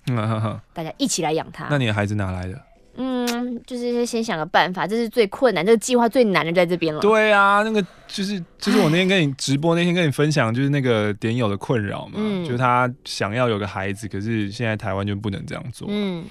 [0.73, 1.67] 大家一起来养他。
[1.71, 2.55] 那你的孩子哪来的？
[3.01, 7.01] 嗯，就是先想个办法，这是最困难，这个计划最难的在这边了。
[7.01, 15.87] 对啊，那个就是就是我那天跟你直播那天跟你分享，就是那个点友的困扰嘛，嗯、就是他想要有个孩子，可是现在台湾就不能这样做。
[15.89, 16.25] 嗯，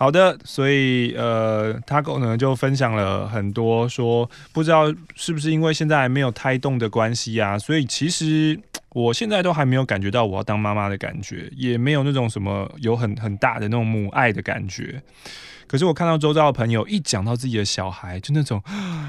[0.00, 8.58] 好的，所以呃，他可能就分享了很多，说不知道是不是因为现在还没有胎动的关系啊，所以其实
[8.94, 15.02] 我现在都还没有感觉到我要当妈妈的感觉，也没有那种什么有很很大的那种母爱的感觉。
[15.66, 18.62] 可是我看到周遭的朋友一讲到自己的小孩，就那种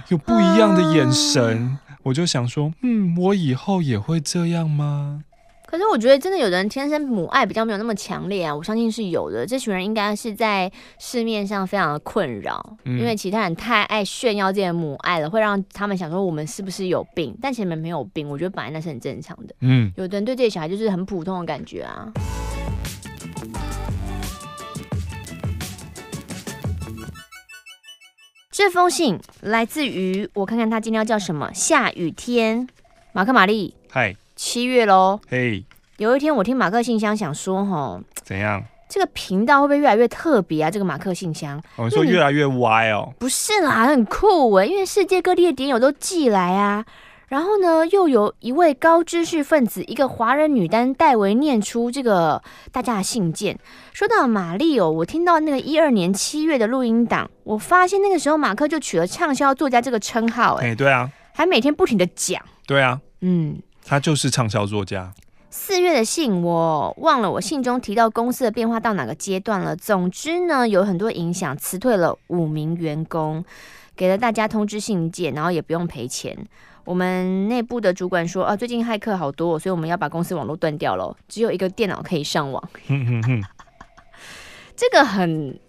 [0.10, 5.24] 有不一样的眼神，我就想说，嗯，我以后也会这样吗？
[5.72, 9.46] 可是我觉得真的有的人天生母爱比较没有那么强烈啊，我相信是有的。
[9.46, 17.34] 这群人应该是在市面上非常的困扰，嗯、因为其他人太爱炫耀这些母爱了，会让他们想说我们是不是有病？
[17.42, 19.56] 但其实你们没有病，我觉得本来那是很正常的。
[19.62, 22.12] 嗯，有的人对这些小孩就是很普通的感觉啊。
[28.52, 31.50] 这封信来自于我看看他今天要叫什么？
[31.54, 32.68] 下雨天，
[33.14, 35.64] 马克玛丽，嗨，七月喽，嘿，
[35.98, 38.60] 有一天我听马克信箱想说，吼，怎样？
[38.90, 40.72] 这个频道会不会越来越特别啊？
[40.72, 46.84] 这个马克信箱，我说越来越歪哦，不是啦，很酷哎，因为世界各地的点友都寄来啊。
[47.28, 53.60] 然后呢，又有一位高知识分子，一个华人女单代为念出这个大家的信件。
[53.94, 65.14] 说到玛丽哦，我听到那个一二年七月的录音档，我发现那个时候马克就取了畅销作家这个称号，哎，对啊，还每天不停的讲，对啊，嗯，他就是畅销作家。
[65.50, 69.76] 四月的信我忘了，我信中提到公司的变化到哪个阶段了。
[69.76, 73.44] 总之呢，有很多影响，辞退了五名员工，
[73.96, 76.38] 给了大家通知信件，然后也不用赔钱。
[76.86, 82.70] 我们内部的主管说啊，最近骇客好多，所以我们要把公司网络断掉了，只有一个电脑可以上网。
[84.76, 85.60] 这个很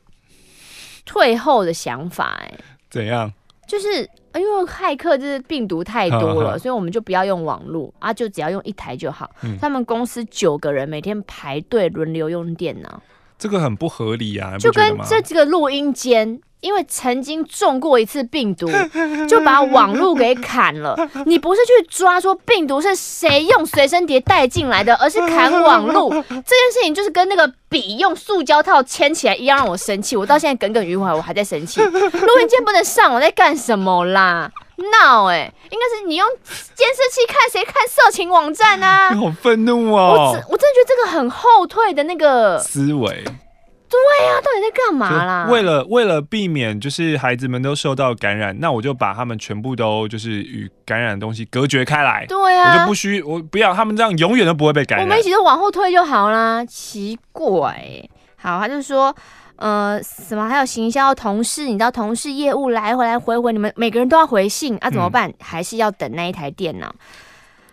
[1.05, 2.55] 退后的想法哎。
[2.88, 3.33] 怎样？
[3.72, 4.02] 就是
[4.35, 9.30] 因为骇客就是病毒太多了，所以我们就不要用网络啊，就只要用一台就好。
[9.42, 13.02] 嗯、他们公司九个人每天排队轮流用电脑，
[13.38, 14.58] 这个很不合理啊！
[14.58, 16.38] 就跟这几个录音间。
[16.62, 18.66] 因为曾经中过一次病毒，
[19.29, 20.96] 就把网路给砍了。
[21.27, 26.09] 你不是去抓说病毒是谁用随身碟带进来的，而是砍网路。
[26.31, 30.16] 这件事情就是跟那个笔用塑胶套牵起来一样，让我生气。
[30.16, 31.83] 我到现在耿耿于怀，我还在生气。
[31.83, 34.51] 录音键不能上，我在干什么啦？
[35.01, 36.27] 闹哎、欸，应该是你用
[36.75, 39.12] 监视器看谁看色情网站啊？
[39.12, 40.14] 你 好愤怒啊！
[40.14, 43.25] 我我真的觉得这个很后退的那个思维。
[43.92, 45.48] 对呀、啊，到底在干嘛啦？
[45.50, 52.24] 为了为了避免就是孩子们都受到感染，那我就把他们全部都就是与感染的东西隔绝开来。
[52.26, 55.07] 对呀、啊，我就不需我不要他们这样，永远都不会被感染。
[55.07, 56.64] 我们一起都往后退就好啦。
[56.64, 57.76] 奇怪，
[58.37, 59.14] 好，他就说，
[59.57, 65.28] 呃，什么还有行销同事，你知道同事业务来回来回回，你们每个人都要回信啊，怎么办？
[65.28, 66.94] 嗯、还是要等那一台电脑？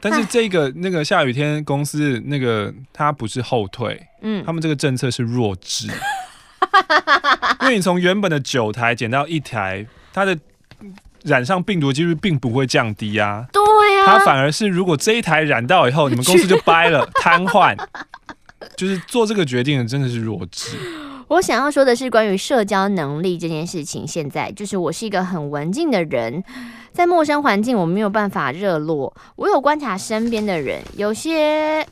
[0.01, 5.87] 但是这个那个下雨天公司那个它不是后退，嗯，他们这个政策是弱智，
[7.61, 10.37] 因为你从原本的九台减到一台，它的
[11.23, 13.45] 染上病毒几率并不会降低啊。
[13.51, 13.61] 对
[13.95, 17.77] 呀、啊，它反而是如果这一台染到以后，你们公司就掰了， 瘫痪，
[18.77, 20.77] 就是做这个决定的真的是弱智。
[21.29, 24.05] 我想要说的是关于社交能力这件事情。
[24.07, 26.43] 现在就是我是一个很文静的人，
[26.91, 29.13] 在陌生环境我没有办法热络。
[29.35, 31.85] 我有观察身边的人，有些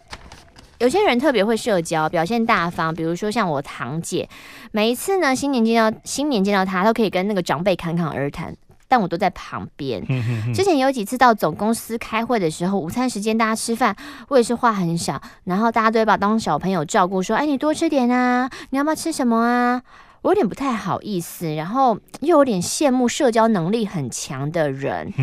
[0.79, 2.93] 有些人特别会社交，表现大方。
[2.93, 4.27] 比如说像我堂姐，
[4.71, 8.55] 每一次呢新年见到新年见到她，都可以跟那个长辈侃侃而谈。
[8.87, 10.05] 但我都在旁边。
[10.53, 13.95] 之前有几次到总公司开会的时候，午餐时间大家吃饭，
[14.29, 19.81] 我也是话很少，然后大家都会把当小朋友照顾，说：“哎，你多吃点啊，你要不要吃什么啊？”
[20.23, 25.13] 我有点不太好意思，然后又有点羡慕社交能力很强的人，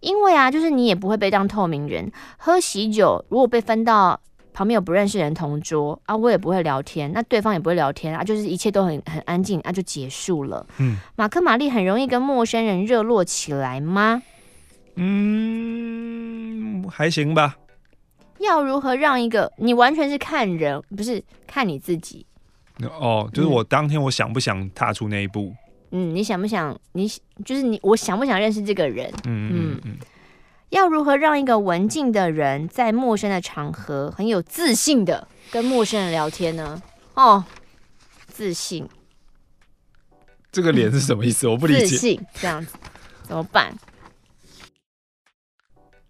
[0.00, 4.20] 因为啊，就是你也不会被当透明人，喝喜酒如果被分到。
[4.52, 10.66] 旁边有不认识人同桌啊，我也不会聊天，那对方也不会聊天啊，就是一切都很很安静啊，就结束了。
[10.78, 14.22] 嗯，马克玛丽很容易跟陌生人热络起来吗？
[14.96, 17.56] 嗯，还行吧。
[18.38, 22.26] 要如何让一个你完全是看人，不是看你自己？
[22.98, 25.54] 哦，就是我当天我想不想踏出那一步？
[25.92, 26.78] 嗯，你想不想？
[26.92, 27.06] 你
[27.44, 29.10] 就是你，我想不想认识这个人？
[29.26, 29.80] 嗯嗯嗯。
[29.84, 29.98] 嗯
[30.70, 36.80] 要如何让一个文静的人在陌生的场合很有自信的跟陌生人聊天呢？
[37.14, 37.44] 哦，
[38.28, 38.88] 自信，
[40.52, 41.48] 这个脸是什么意思？
[41.48, 41.86] 我不理解。
[41.86, 42.76] 自信这样子
[43.24, 43.74] 怎么办？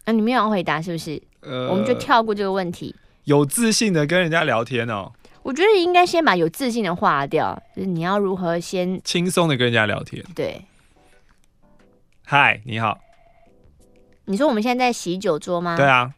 [0.05, 1.21] 啊，你没有要回答是不是？
[1.41, 2.95] 呃，我们就跳过这个问题。
[3.25, 5.11] 有自信的跟人家聊天哦。
[5.43, 10.23] 我觉得应该先把有自信的划掉，就是你要如何先轻松的跟人家聊天？
[10.35, 10.67] 对。
[12.27, 13.01] 嗨，你好。
[14.31, 15.77] 你说我们现在在洗酒桌吗？
[15.77, 16.15] 对啊。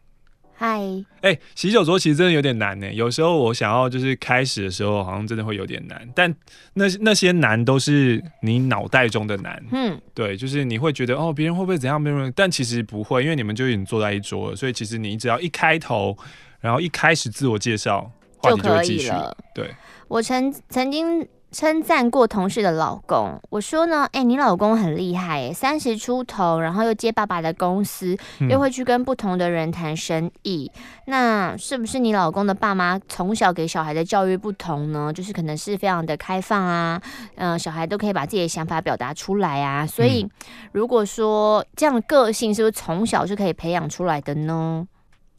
[0.55, 0.79] 嗨。
[1.21, 2.93] 哎、欸，喜酒桌其实真的有点难呢。
[2.93, 6.07] 有时候我想要就是开始的时候，好像真的会有点难。
[6.13, 6.31] 但
[6.75, 9.61] 那那些难都是你脑袋中的难。
[9.71, 12.01] 嗯，对，就是你会觉得哦，别人会不会怎样？
[12.01, 14.55] 别人，但其实不会，因为你们就已经坐在一桌了。
[14.55, 16.15] 所以其实你只要一开头，
[16.59, 19.11] 然后一开始自我介绍，话题就会继续。
[19.55, 19.73] 对，
[20.07, 21.27] 我曾曾经。
[21.53, 28.17] 称赞过同事的老公，我说呢，哎、欸，你老公很厉害，三十出头，然后又接爸爸的公司，
[28.49, 35.13] 又会去跟不同的人谈生意，嗯、那是不是你老公的爸妈从小给小孩的教育不同呢？
[35.13, 36.99] 就是可能是非常的开放啊，
[37.35, 40.27] 嗯、呃，小孩都可以把自己的想法表达出来啊，所以
[40.71, 44.87] 如果说这样的个性是不是从小就可以培养出来的呢？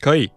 [0.00, 0.30] 可以。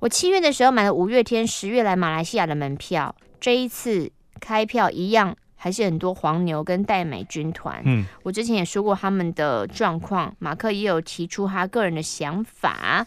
[0.00, 4.10] 我七月的时候买了五月天十月来马来西亚的门票，这一次。
[4.38, 7.82] 开票一样，还是很多黄牛跟代美军团。
[7.84, 13.06] 嗯，我之前也说过他们的状况，马克也有提出他个人的想法，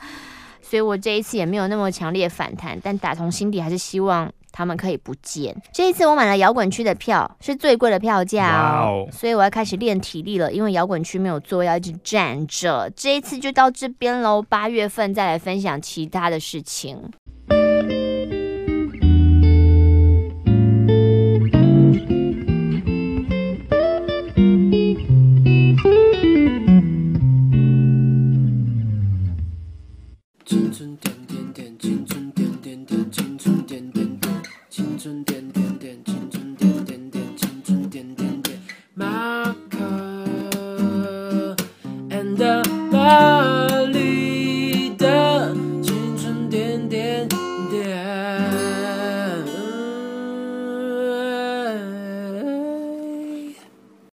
[0.62, 5.56] 所以我这一次也没有那么强烈反弹，但打从心底还是希望他们可以不见。
[5.72, 12.88] 这一次我买了摇滚区的票，是最贵的票价哦，所以我要开始练体力了，因为摇滚区没有座，要一直站着。
[12.96, 17.12] 这一次就到这边喽，八月份再来分享其他的事情。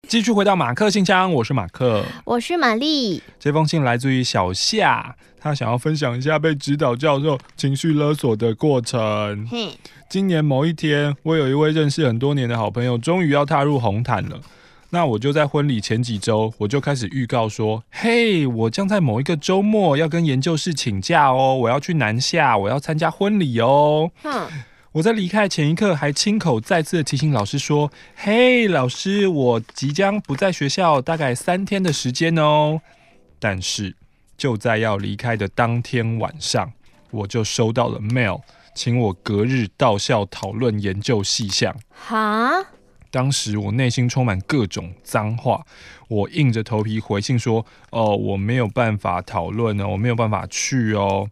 [0.08, 3.22] 继续回到马克信箱，我是马克，我是玛丽。
[3.38, 9.46] 这封信来自于小夏，他想要分享一下被指导教授情绪勒索的过程。
[9.50, 9.68] 嘿
[10.08, 14.40] 今年某一天，我有一位认识很多年的好朋友，终于要踏入红毯了。
[14.88, 24.48] 那我就在婚礼前几周，我就开始预告说：“嘿，我将在某一个周末要跟研究室请假哦，我要去南下，我要参加婚礼哦。”哼。
[24.98, 32.80] 我在离开前一刻还亲口再次的提醒老师说：“嘿，老师，我即将不在学校，大概三天的时间哦。”
[33.38, 33.94] 但是
[34.36, 36.72] 就在要离开的当天晚上，
[37.12, 38.40] 我就收到了 mail，
[38.74, 41.76] 请我隔日到校讨论研究细项。
[41.90, 42.50] 哈！
[43.12, 45.64] 当时我内心充满各种脏话，
[46.08, 51.30] 我硬着头皮回信说：“哦，我没有办法讨论哦，我没有办法去哦。”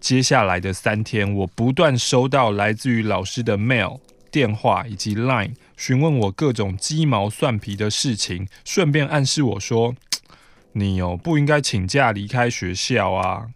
[0.00, 3.98] 接下来的三天，我不断收到来自于老师的 mail，
[4.30, 9.94] 电话以及 Line 询问我各种鸡毛蒜皮的事情，顺便暗示我说
[10.72, 13.48] ：“你哦不应该请假离开学校啊。”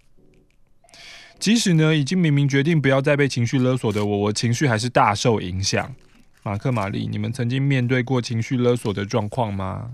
[1.38, 5.94] 即使呢已经明明决定不要再被情绪勒索的我，我情绪还是大受影响。
[6.42, 9.92] 马克、玛丽，你们曾经面对过情绪勒索的状况吗？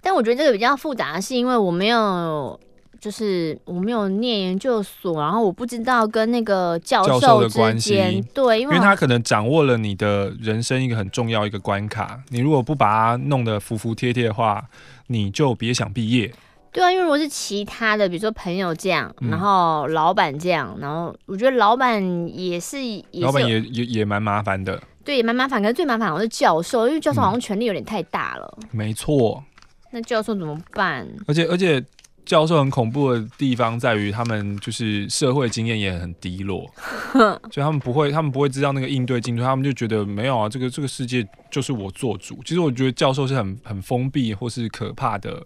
[0.00, 2.58] 但我觉得这个比较复杂是，因为我没有。
[3.00, 14.62] 就是我没有念研究所，然后我不知道跟那个教授，的关系，对，因为，他可能掌握了你的人生一个很重要一个关卡，你如果不把它弄得服服帖帖的话，
[15.06, 16.30] 你就别想毕业。
[16.70, 25.62] 对啊，因为如果是其他的，比如说朋友这样，然后老板这样，然后我觉得老板也是，也是老板也也也蛮麻烦的，对，也蛮麻烦。
[25.62, 28.58] 可是最麻烦好像是教授，因为教授好像权力有点太大了。
[28.60, 29.42] 嗯、没错。
[29.90, 31.08] 那教授怎么办？
[31.26, 31.82] 而且而且。
[32.26, 36.70] 教授很恐怖的地方在于，他们就是社会经验也很低落，
[37.50, 42.40] 所以他们不会，他们不会知道那个应对进退，他们就觉得没有啊，这个这个世界就是我做主。
[42.44, 45.42] 其实我觉得教授是很很封闭或是可怕的，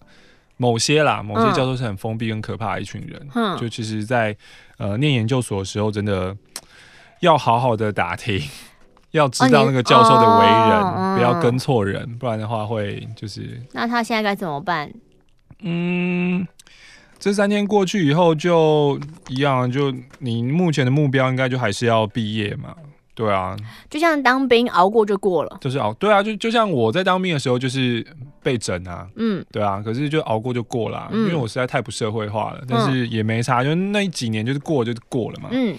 [0.58, 3.28] 某些啦，某些教授是很封闭跟可怕的一群人。
[3.34, 4.36] 嗯，就其实在
[4.76, 6.36] 呃念研究所的时候，真的
[7.20, 8.38] 要好好的打听，
[9.12, 13.62] 要知道那个教授的为人，哦、不要跟错人，不然的话会就是。
[13.72, 14.92] 那他现在该怎么办？
[15.60, 16.46] 嗯。
[17.24, 22.74] 这三天过去以后就一样，就你目前的目标应该就还是要毕业嘛，
[23.14, 23.56] 对啊，
[23.88, 28.06] 就像当兵熬过就过了，就是熬，对啊，就就像我在当兵的时候就是
[28.42, 35.74] 被整啊，嗯，对啊，可是就熬过就过了，嗯，因为我实在太不社会化了，但是也没差，就那几年就是过就是过了嘛，嗯。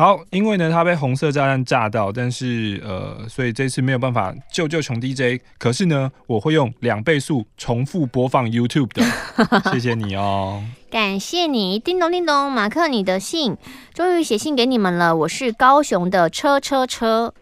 [0.00, 5.42] 好，因为呢，他被红色炸弹炸到，但是呃，所以这次没有办法救救穷 DJ。
[5.58, 9.04] 可是呢，我会用两倍速重复播放 YouTube 的。
[9.70, 13.58] 谢谢你哦，感谢你，叮咚叮咚，马克，你的信
[13.92, 15.14] 终于写信给你们了。
[15.14, 17.34] 我是高雄的车车车，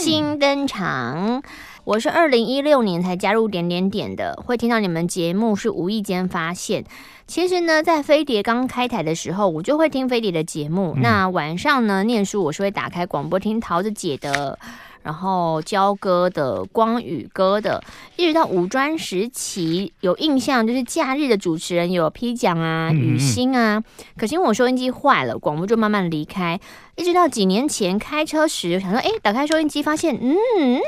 [0.00, 1.42] 新登场。
[1.82, 6.84] 我是二零一六年才加入点点点的，会听到你们节目是无意间发现。
[7.30, 10.94] 其实呢，在飞碟刚开台的时候，我就会听飞碟的节目。
[10.96, 14.58] 嗯、那晚上呢，念书我是会打开广播听桃子姐的，
[15.04, 17.84] 然后焦哥的、光宇哥的，
[18.16, 23.80] 一直到五专时期有印象，就是假日的主持人有批奖啊、雨欣啊。
[24.16, 26.58] 可是因为我收音机坏了，广播就慢慢离开。
[27.00, 30.78] 一直到几年前开车时，想说，哎，打开收音机，发现，嗯嗯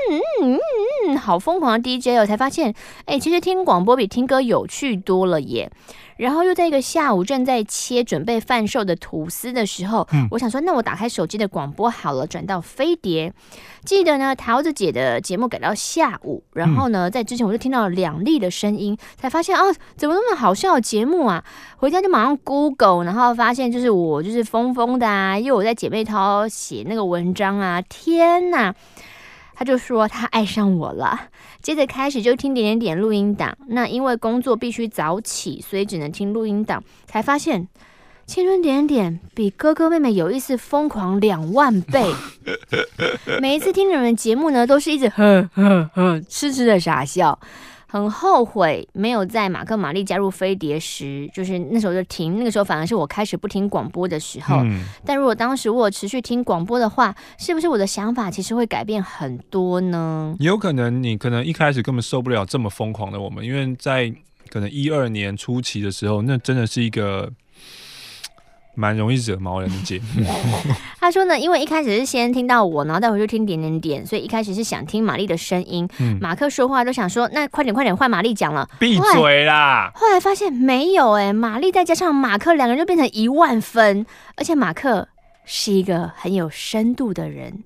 [0.43, 0.59] 嗯
[1.09, 2.75] 嗯，好疯狂的 DJ 哦，才发现，
[3.07, 5.73] 哎，其实听广播比听歌有趣多了耶。
[6.19, 13.33] 然后又在一个下午正在切准备贩售的吐司的时候，嗯，我想说，那我打开手机的广播好了，转到飞碟。
[13.85, 19.65] 记得呢，桃子姐的节目改到下午，然后呢，在之前我就听到了两粒的声音，才发现啊，
[19.97, 21.43] 怎么那么好笑的节目啊！
[21.79, 28.75] 回家就马上 Google，然后发现就是我就是疯疯的啊，因为我在姐妹淘写那个文章啊，天呐！
[29.55, 31.29] 他就说他爱上我了，
[31.61, 33.57] 接着开始就听点点点录音档。
[33.69, 36.83] 那因为工作必须早起，所以只能听录音档。
[37.07, 37.69] 才发现
[38.27, 42.13] 青春点点点比哥哥妹妹有意思疯狂两万倍。
[43.41, 47.39] 每一次听你们节目呢，都是一直呵呵呵痴痴的傻笑。
[47.93, 52.39] 很后悔没有在马克玛丽加入飞碟时，就是那时候就停。
[52.39, 54.63] 那个时候反而是我开始不听广播的时候。
[54.65, 60.35] 嗯、但如果当时我持续听广播的话，是不是我的想法其实会改变很多呢？
[60.39, 64.11] 有可能，你可能一开始根本受不了这么疯狂的我们，因为在
[64.49, 67.31] 可能一二年初期的时候，那真的是一个。
[68.75, 70.25] 蛮容易惹毛人的节目。
[70.99, 75.89] 他说呢，因为一开始是先听到我，然后待会就听点点点，所以一开始是想听玛丽的声音。
[75.99, 80.07] 嗯、马克说话都想说，那快点快点换玛丽讲了，闭嘴啦后！
[80.07, 84.07] 后来发现没有哎、欸，玛丽再加上马克两个人就变成一万分，
[84.37, 85.09] 而且马克
[85.45, 87.65] 是一个很有深度的人。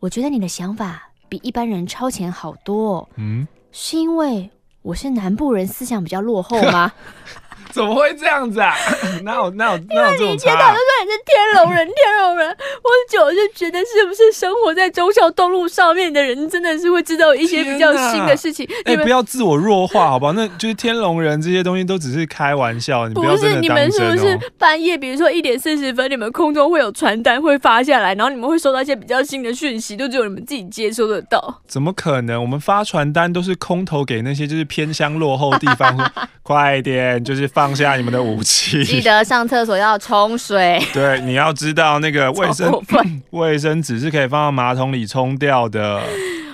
[0.00, 3.08] 我觉得你的想法比一般人超前好多。
[3.16, 4.50] 嗯，是因为
[4.82, 6.92] 我是南部人，思想比较落后吗？
[7.72, 8.74] 怎么会这样子啊？
[9.24, 10.24] 哪有哪有哪有这种差？
[10.24, 18.66] 因为你一天到晚都说你是天龙人，天龙人，我久了就觉得是不是生活在忠孝东路上面的人，真的是会知道一些比较新的事情？
[18.84, 20.32] 哎，不要自我弱化，好不好？
[20.32, 23.60] 那就是天龙人这些东西都只是开玩笑，你不要真的当真哦。
[23.60, 31.60] 不是，你们是不是半夜，比如说一点四十分，你们空中会有传单会发下来，然后你们会收到一些比较新的讯息，就只有你们自己接收得到？
[31.66, 32.40] 怎么可能？
[32.40, 36.12] 我们发传单都是空投给那些就是偏乡落后地方，
[36.42, 37.66] 快点就是发。
[37.66, 40.80] 放下你们的武器，记得上厕所要冲水。
[40.94, 42.72] 对，你要知道那个卫生
[43.30, 46.00] 卫生纸是可以放到马桶里冲掉的。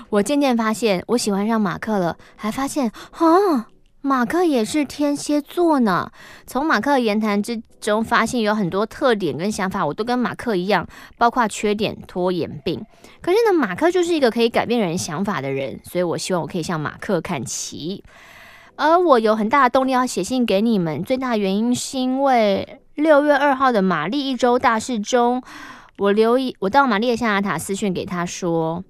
[0.09, 3.67] 我渐渐发现，我喜欢上马克了，还发现啊，
[4.01, 6.11] 马克也是天蝎座呢。
[6.47, 10.87] 从马克的言谈之中发现有很多特点跟想法，我都跟马克一样，
[11.19, 12.83] 包括缺点拖延病。
[13.21, 18.03] 可是呢，马克就是一个可以改变人想法的人，所以我希望我可以向马克看齐。
[18.83, 25.43] 而我有很大的动力要写信给你们，最大的原因是因为六月二号的玛丽一周大事中，
[25.99, 28.83] 我留意我到玛丽的象牙塔私讯给他说，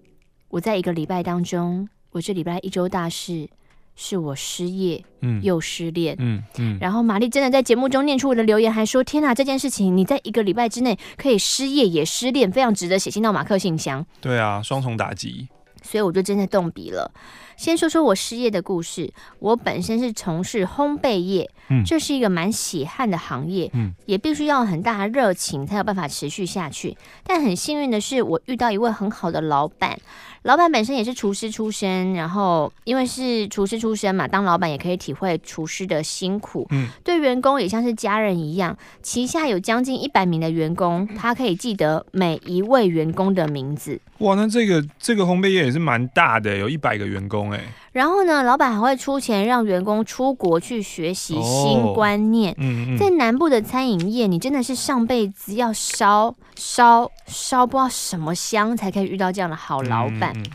[0.48, 3.48] 我在一个礼拜当中，我这礼拜一周大事。
[3.94, 15.46] 是我失业，嗯，又失恋，嗯嗯，然后玛丽真的在节目中念出我的留言，还说：“天哪，这件事情你在一个礼拜之内可以失业也失恋，非常值得写信到马克信箱。”对啊，双重打击，
[15.82, 17.10] 所以我就真的动笔了。
[17.56, 19.12] 先说说我失业的故事。
[19.38, 26.96] 我本身是从事烘焙业，嗯，这是一个蛮血汗的行业，嗯，也必须要很大的热情才有办法持续下去。
[27.24, 29.98] 但很幸运的是，我遇到一位很好的老板。
[30.42, 36.66] 老板本身也是厨师出身，然后因为是厨师出身嘛，当老板也可以体会厨师的辛苦。
[36.70, 38.76] 嗯，对员工也像是家人一样。
[39.02, 44.00] 旗下有将近一百名的员工，他可以记得每一位员工的名字。
[44.22, 47.60] 哇，那这个这个烘焙业也是蛮大的，有一百个员工哎。
[47.92, 52.52] 然后呢，老板还会出钱让员工出国去学习新观念。
[52.52, 60.32] 哦、嗯嗯，在南部的餐饮业，你真的是上辈子要烧烧烧不知道什么香，才可以遇到这样的好老板。
[60.36, 60.50] 嗯嗯，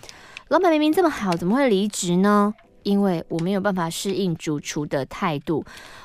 [0.47, 2.53] 老板明明这么好，怎么会离职呢？
[2.87, 5.63] 因为我没有办法适应主厨的态度。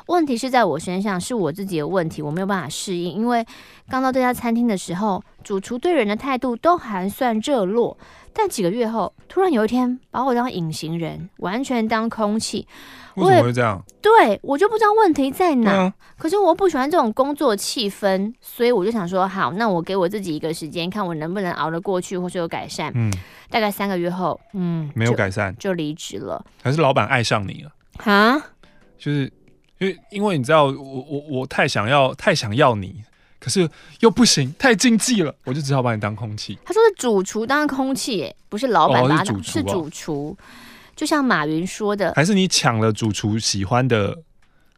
[0.08, 3.14] 问题是在我身上，是我自己的问题，我没有办法适应。
[3.14, 3.46] 因为
[3.88, 7.96] 刚到这家餐厅的时候，主厨对人的态度都还算热络。
[8.34, 12.66] 但几个月后，突然有一天把我当隐形人，完全当空气。
[13.16, 13.82] 为什么会这样？
[14.00, 15.70] 对，我就不知道问题在哪。
[15.70, 22.90] 啊、可是我不喜欢这种工作气氛，所以我就想说，好，那我给我自己一个时间，看我能不能熬得过去，或是有改善。
[22.94, 23.12] 嗯，
[23.50, 26.42] 大概三个月后，嗯，没有改善就离职了。
[26.62, 27.72] 还是老板爱上你了？
[27.98, 28.42] 哈，
[28.96, 29.30] 就是
[29.78, 33.04] 因为因为你知道，我我我太想要太想要你。
[33.42, 33.68] 可是
[33.98, 36.56] 又不行，太禁忌了，我就只好把你当空气。
[36.64, 40.36] 他说是主厨当空气，哎，不是老板当，是主厨。
[40.94, 44.16] 就像马云说的，还是你抢了主厨喜欢的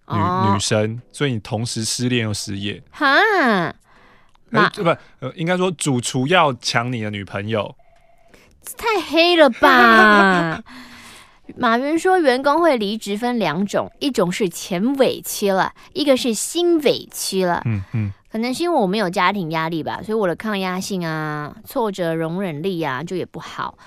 [0.09, 2.83] 女女生，所以你同时失恋又失业。
[2.91, 3.05] 哈，
[4.49, 4.83] 马不
[5.21, 7.77] 呃，应该说主厨要抢你的女朋友，
[8.79, 10.63] 太黑了吧？
[11.59, 17.61] 马云说，员工会离职分两种，一种是前委屈了，一个是心委屈了。
[17.67, 18.13] 嗯嗯。
[18.35, 23.79] 可能是因为我没有家庭压力吧，所以我的抗压性啊、挫折容忍力啊就也不好。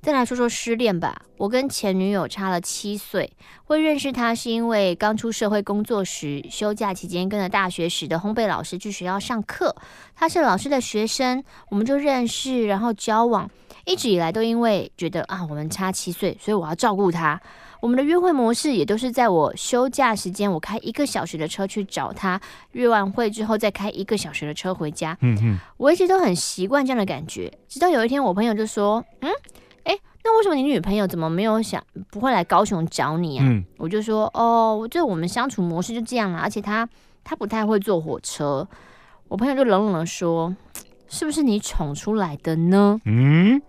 [0.00, 3.32] 再来说说失恋吧，我跟前女友差了七岁，
[3.64, 9.74] 会认识她是因为刚出社会工作时，休假期间跟着大学时的烘焙老师去学校上课，
[10.14, 13.50] 她是老师的学生，我们就认识，然后交往，
[13.84, 17.40] 一直以来都因为觉得啊我们差七岁，所以我要照顾她。
[17.80, 22.40] 我们的约会模式也都是在我休假时间，我开一个小时的车去找他，
[22.72, 25.16] 约完会之后再开一个小时的车回家。
[25.20, 27.52] 嗯嗯，我一直都很习惯这样的感觉。
[27.68, 29.30] 直到有一天，我朋友就说：“嗯，
[29.84, 36.88] 哎，那为什么你女朋友怎么没有想不会来高雄找你啊？”嗯，我就说：“哦，就我们相处模式就这样了，而且他
[37.22, 38.66] 他不太会坐火车。”
[39.28, 40.56] 我朋友就冷冷的说
[41.06, 43.62] ：“是不是你宠出来的呢？”嗯。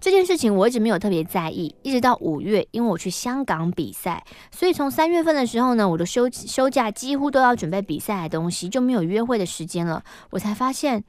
[0.00, 10.02] 这件事情我一直没有特别在意，一直到五月，因为我去香港比赛，所以从三月份的时候呢，我的休休假几乎都要准备比赛的东西，就没有约会的时间了。
[10.30, 11.04] 我才发现，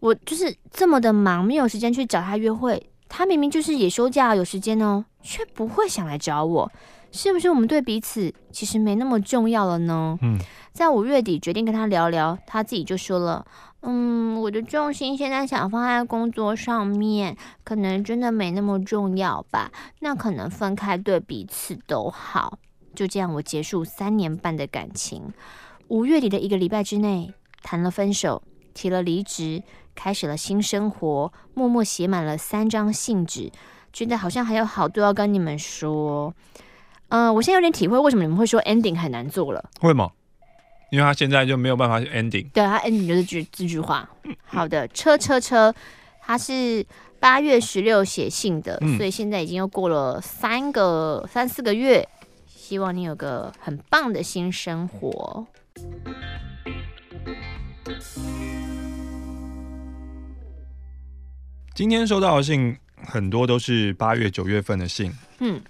[0.00, 2.90] 我就是这么的忙，没有时间去找他约会。
[3.10, 6.72] 他明明就是也休假有时间哦，却不会想来找我，
[7.12, 10.18] 是不是我们对彼此其实没那么重要了呢？
[10.22, 10.38] 嗯，
[10.72, 13.44] 在五月底决定跟他聊聊，他自己就说了。
[13.82, 19.72] 嗯，我的重心现在想放在工作上面，可能真的没那么重要吧。
[20.00, 22.58] 那可能分开对彼此都好。
[22.94, 25.32] 就这样，我结束三年半的感情。
[25.88, 28.42] 五月底的一个礼拜之内，谈了分手，
[28.74, 29.62] 提了离职，
[29.94, 33.50] 开始了新生活，默默写满了三张信纸，
[33.92, 36.34] 觉得好像还有好多要跟你们说。
[37.08, 39.70] 嗯、我现在有点体会，为什么你们会说 ending 很难做了？
[39.80, 40.10] 会吗？
[40.90, 44.08] 因为他现在就没有办法去 ending，对，他 ending 就是句这句话。
[44.44, 45.72] 好的，车车车，
[46.20, 46.84] 他是
[47.20, 52.08] 八月十六写信的，嗯、所以现在已经又过了三个三四个月，
[52.46, 55.46] 希望你有个很棒的新生活。
[61.72, 65.62] 今天收到的信很多都是八月九月份的信，嗯，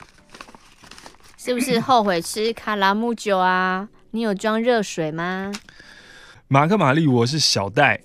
[1.37, 3.87] 是不是后悔吃卡拉木酒啊？
[4.13, 5.53] 你有装热水吗？
[6.49, 8.01] 马克、玛丽，我是小戴。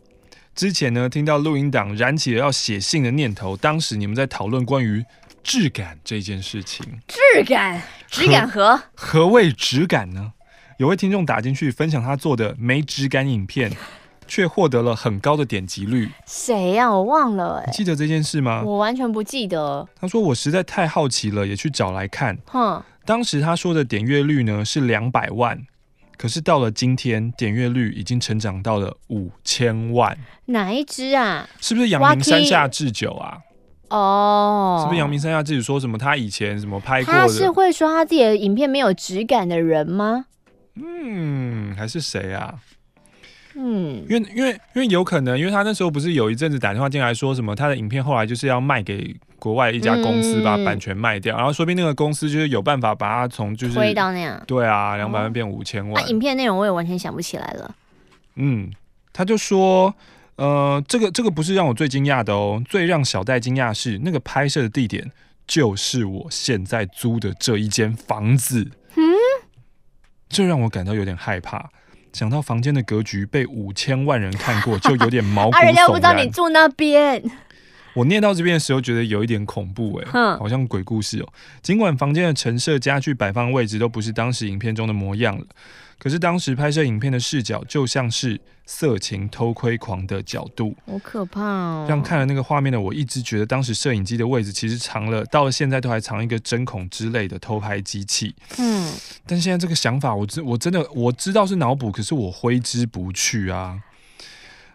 [0.53, 3.58] 之前呢，听到录音档，燃起了要写信的念头。
[3.58, 5.03] 当时你们在讨论关于
[5.41, 6.86] 质感这件事情。
[7.08, 8.80] 质感，质感何？
[8.93, 10.34] 何谓质感呢？
[10.78, 13.76] 有位听众打进去分享他做的没质感影片，
[14.28, 16.12] 却获得了很高的点击率。
[16.28, 16.91] 谁呀？
[16.91, 17.64] 我忘了。
[17.66, 18.62] 你记得这件事吗？
[18.64, 19.88] 我完全不记得。
[19.99, 22.38] 他说我实在太好奇了，也去找来看。
[22.45, 25.66] 哼，当时他说的点阅率呢是两百万，
[26.26, 30.18] 可是到了今天，点阅率已经成长到了五千万。
[30.46, 31.48] 哪一支啊？
[31.62, 33.38] 是不是阳明山下智久啊？
[33.90, 37.20] 哦，是不是阳明山下智久说什么他以前什么拍过的？
[37.20, 40.26] 他是会说他自己的影片没有质感的人吗？
[40.74, 42.56] 嗯，还是谁啊？
[43.58, 55.93] 嗯，因为因为因为有可能，因为他那时候不是有一阵子打电话进来说什么，他的影片后来就是要卖给国外一家公司，把版权卖掉，嗯、然后说不定那个公司就是有办法把它从就是推到那样，对啊，两百万变五千万。
[55.93, 57.76] 那、哦啊、影片内容我也完全想不起来了。
[58.36, 58.70] 嗯，
[59.14, 59.95] 他就说，
[60.36, 65.10] 呃，这个这个不是让我最惊讶的哦，最让小戴惊讶是那个拍摄的地点
[65.47, 68.70] 就是我现在租的这一间房子。
[68.95, 69.03] 嗯。
[70.28, 71.70] 这让我感到有点害怕，
[72.16, 75.63] 想到房间的格局被五千万人看过， 就有点毛骨悚然。
[75.63, 77.22] 啊，人家不知道你住那边。
[77.93, 81.28] 我念到这边的时候，觉得有一点恐怖，哎，好像鬼故事哦。
[81.61, 85.45] 尽管房间的陈设、家具摆放位置都不是当时影片中的模样了。
[85.98, 91.86] 可是当时拍摄影片的视角就像是色情偷窥狂的角度，好可怕哦！
[91.88, 98.36] 让看了那个画面的我一直觉得，当时摄影机的位置其实藏了，到了现在都还藏一个针孔之类的偷拍机器。
[98.58, 98.91] 嗯，
[99.26, 103.80] 但现在这个想法，我真我真的我知道是脑补，可是我挥之不去啊。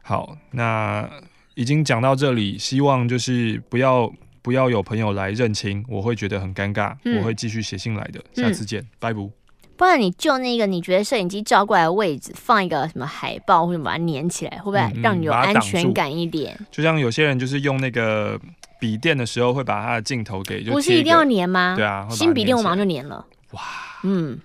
[0.03, 1.09] 好，那
[1.55, 8.21] 已经讲到这里，希望就是不要不要有朋友来认亲，我会觉得很尴尬，嗯、我会继续写信来的。
[8.33, 9.33] 下次见，拜拜、嗯。
[9.81, 16.55] 不然你就那个你觉得摄影机照过来的位置放一个什么海报或者把它粘起来，会不会让你有安全感一点？
[16.61, 18.39] 嗯嗯、就像有些人就是用那个
[18.79, 21.73] 笔电的时候会把他的镜头给就，不是一定要粘吗？
[21.75, 23.25] 对啊，新笔电我马上就粘了。
[23.53, 23.63] 哇，
[24.03, 24.39] 嗯。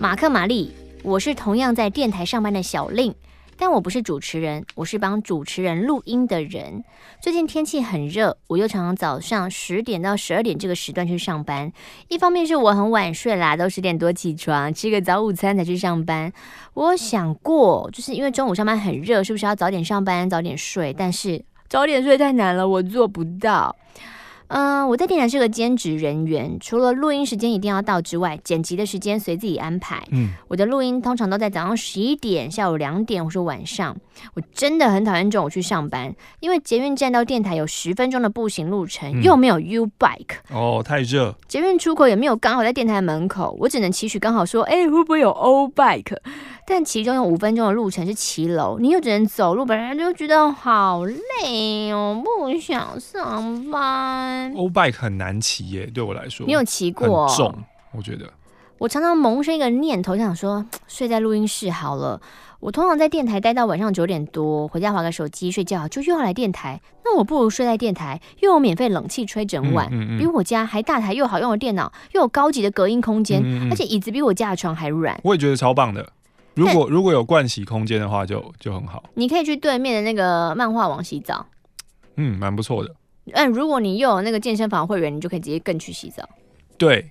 [0.00, 3.14] 马克玛丽，我是同样在电台上班的小令。
[3.58, 6.84] 但我不是主持人，我是帮主持人录音的人。
[7.20, 11.72] 最近天气很热，我又常常早上十点到十二点这个时段去上班。
[12.08, 16.32] 一方面是我很晚睡啦，都十点多起床，吃个早午餐才去上班。
[16.74, 20.92] 我想过，就是因为中午上班很热，是不是要早点上班，早点睡？
[20.92, 23.74] 但是早点睡太难了，我做不到。
[24.48, 30.02] 嗯、呃，我在电台是个兼职人员，除了录音时间一定要到之外，剪辑的时间随自己安排。
[30.12, 33.96] 嗯，我的录音通常都在早上十一点、下午两点或是晚上。
[34.34, 40.36] 我真的很讨厌中午去上班，因为捷运站到电台有十分钟的步行路程，嗯、又没有 U Bike。
[40.50, 41.36] 哦，太热。
[41.48, 46.16] 捷运出口也没有刚好在电台门口，我只能期许刚好说，哎，会不会有 O Bike？
[46.68, 54.35] 但其中有五分钟的路程是骑楼，你又只能走路，本来就觉得好累哦，不想上班。
[54.56, 56.46] 欧拜很难骑耶，对我来说。
[56.46, 57.26] 你有骑过？
[57.26, 57.54] 很重，
[57.92, 58.30] 我觉得。
[58.78, 62.20] 我常常萌生一个念头，想说 睡在录音室好了。
[62.60, 66.80] 我通常在电台待到晚上九点多，回家划个手机睡觉，就又要来电台。
[67.04, 75.18] 那我不如睡在电台，又有免费冷气吹整晚，嗯嗯嗯、比我家还大台又好用的电脑，又有高级的隔音空间，而且椅子比我家的床还软。
[75.22, 76.12] 我也觉得超棒的。
[76.54, 79.04] 如果如果有盥洗空间的话就，就就很好。
[79.14, 81.46] 你可以去对面的那个漫画网洗澡，
[82.16, 82.94] 嗯，蛮不错的。
[83.32, 86.28] 嗯，如果你又有那个健身房会员，你就可以直接更去洗澡。
[86.78, 87.10] 对，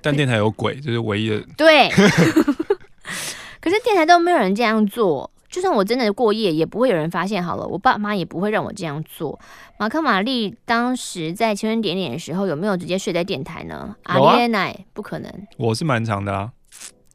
[0.00, 1.40] 但电台有鬼，这、就是唯一的。
[1.56, 1.88] 对，
[3.60, 7.42] 可是电台都没有人这样做，就算我真的过夜，也不会有人发现。
[7.42, 9.38] 好了，我爸妈也不会让我这样做。
[9.78, 13.94] 马克玛丽当时在青春点点的时候，有没有直接睡在电台呢？
[14.04, 15.32] 阿耶奶，不可能。
[15.56, 16.52] 我是蛮长的啊。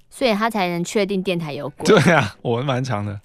[0.10, 1.86] 所以他才能确定电台有鬼。
[1.86, 3.20] 对啊，我蛮长的。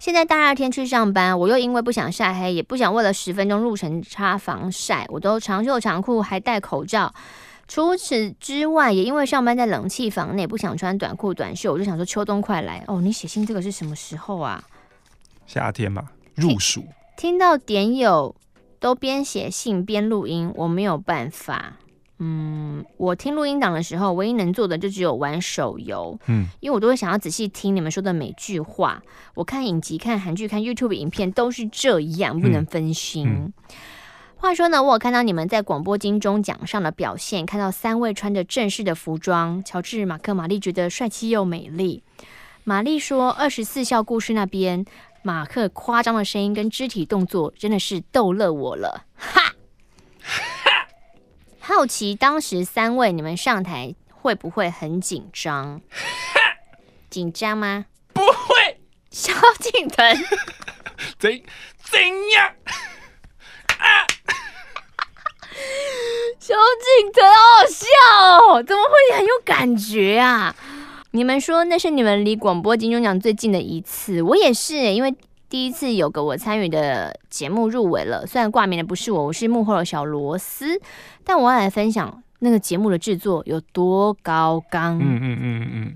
[0.00, 7.14] 现在大热天去上班，我又因为不想晒黑，也不想为了十分钟路程擦防晒，我都长袖长裤还戴口罩。
[7.68, 13.02] 除此之外，也因为上班在冷气房内，不想穿短裤短袖，我就想说秋冬快来哦。
[13.02, 14.64] 你写信这个是什么时候啊？
[15.46, 16.82] 夏天嘛，入暑。
[17.18, 18.34] 听到点友
[18.78, 21.74] 都边写信边录音，我没有办法。
[22.22, 26.18] 嗯，我听录音档的时候，唯一能做的就只有玩手游。
[26.26, 29.02] 嗯，因为我都会想要仔细听你们说的每句话。
[29.34, 33.26] 我看影集、看韩剧、看 YouTube 影片都是这样，不能分心。
[33.26, 33.52] 嗯嗯、
[34.36, 42.02] 话说呢，我有看到你们在广播金钟奖上的表现，看到三位穿着正式的服装，乔治、马克、玛丽觉得帅气又美丽。
[42.64, 44.84] 玛丽说，二十四孝故事那边，
[45.22, 49.09] 马克夸张的声音跟肢体动作真的是逗乐我了，哈。
[51.70, 55.80] 好奇当时三位你们上台会不会很紧张？
[57.08, 57.86] 紧张吗？
[58.12, 58.80] 不会。
[59.10, 60.16] 萧敬腾，
[61.18, 61.42] 怎
[61.82, 62.00] 怎
[62.32, 62.54] 样？
[63.78, 64.06] 啊！
[66.38, 67.86] 萧敬腾好笑
[68.54, 70.54] 哦，怎么会很有感觉啊？
[71.12, 75.12] 你们说那是你们离广播金钟奖最近的一次，我也是，因为
[75.50, 80.80] 第一次有个我参与的节目入围了，虽然挂名的不是我，我是幕后的小螺丝，
[81.24, 84.96] 但我要来分享那个节目的制作有多高纲。
[84.98, 85.94] 嗯嗯嗯嗯，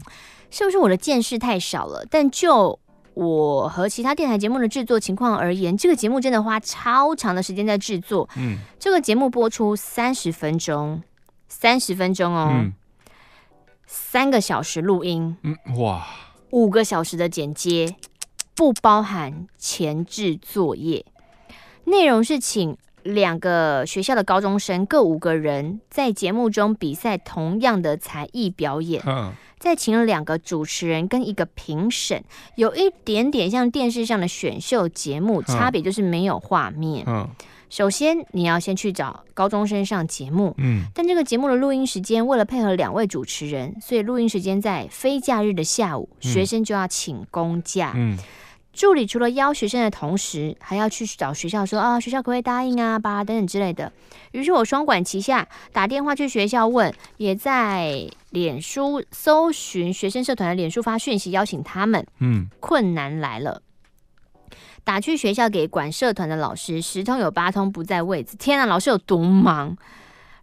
[0.50, 2.04] 是不是我的见识太少了？
[2.10, 2.78] 但就
[3.14, 8.28] 我和其他电台节目的制作情况而言，这个节目真的花超长的时间在制作。
[8.36, 11.00] 嗯，这个节目播出三十分钟，
[11.48, 12.50] 三十分钟哦。
[12.52, 12.72] 嗯
[13.86, 16.04] 三个小时录音，嗯，哇，
[16.50, 17.94] 五个小时的剪接，
[18.54, 21.04] 不包含前置作业。
[21.84, 32.24] 内容是请两个学校的高中生各五个人在节目中比赛同样的才艺表演，嗯，再请了两个主持人跟一个评审，
[32.54, 37.28] 有一点点像电视上的选秀节目，差别就是没有画面，嗯。
[37.70, 48.16] 首先，你要先去找高中生上节目，嗯，但这个节目的录音时间，为了配合两位主持人，所以录音时间在非假日的下午，嗯、学生就要请公假，嗯，
[48.74, 53.92] 助理除了邀学生的同时，还要去找学校说啊，学校可不可以答应啊，吧等等之类的。
[54.32, 63.62] 于是我双管齐下，打电话去学校问，也在脸书搜寻学生社团的脸书发讯息邀请他们，嗯，困难来了。
[64.82, 68.36] 打去学校给管社团的老师，十通有八通不在位子。
[68.36, 69.76] 天啊，老师有多忙？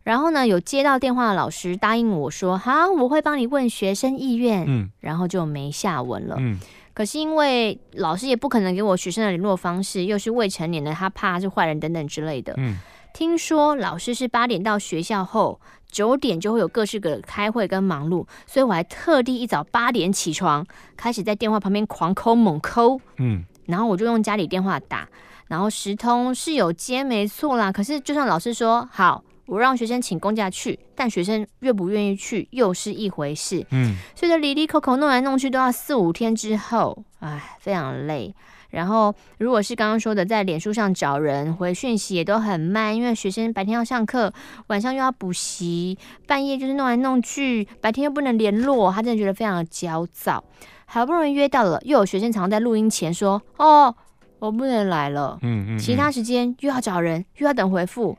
[0.03, 6.37] 然后呢，有接到电话的老师答应我说：“好，我会帮你问学生意愿。”嗯，然后就没下文了。
[6.39, 6.59] 嗯，
[6.93, 12.53] 可是因为老师也不可能给我学生的联络方式，又是未成年的，他怕他是坏人等等之类的。
[12.57, 12.77] 嗯，
[13.13, 20.65] 听说老师是八点到学校后，九点就会有各式各开会跟忙碌，所以我还特地一早八点起床，
[20.95, 22.99] 开始在电话旁边狂抠猛抠。
[23.17, 23.43] 嗯。
[23.67, 25.07] 然后我就用家里电话打，
[25.47, 27.71] 然后十通是有接没错啦。
[27.71, 33.65] 可是就算老师说好，我让学生请公假去，但学生愿不愿意去又是一回事。
[33.71, 38.33] 嗯，所以这里里口口弄来弄去都要四五天之后，唉，非常累。
[38.69, 44.31] 然后如果是刚刚说的，在脸书上找人回讯息也都很慢，因为学生白天要上课，
[44.67, 50.41] 晚上又要补习，半夜就是弄来弄去，白天又不能联络，他真的觉得非常的焦躁。
[50.85, 53.93] 好不容易约到了，又有学生常在录音前说：“哦，
[54.39, 58.17] 我不能来了。”嗯嗯，其他时间又要找人，又要等回复，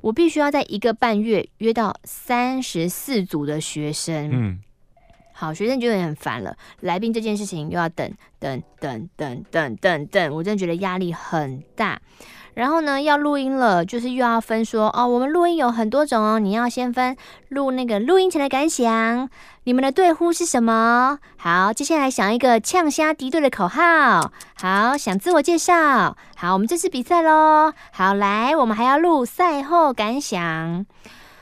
[0.00, 4.30] 我必须要在一个半月约到三十四组的学生。
[4.32, 4.60] 嗯，
[5.32, 12.00] 好，学生觉得很烦了，来宾这件事情又要等等等等等等等，我真的觉得压力很大。
[12.58, 17.16] 然后呢，要录音了，就是又要分说哦，我们录音有很多种哦，你要先分
[17.50, 19.30] 录那个录音前的感想，
[19.62, 21.20] 你们的队呼是什么？
[21.36, 24.32] 好，接下来想一个呛虾敌对的口号。
[24.60, 26.16] 好，想自我介绍。
[26.34, 27.72] 好，我们这次比赛喽。
[27.92, 30.84] 好，来，我们还要录赛后感想。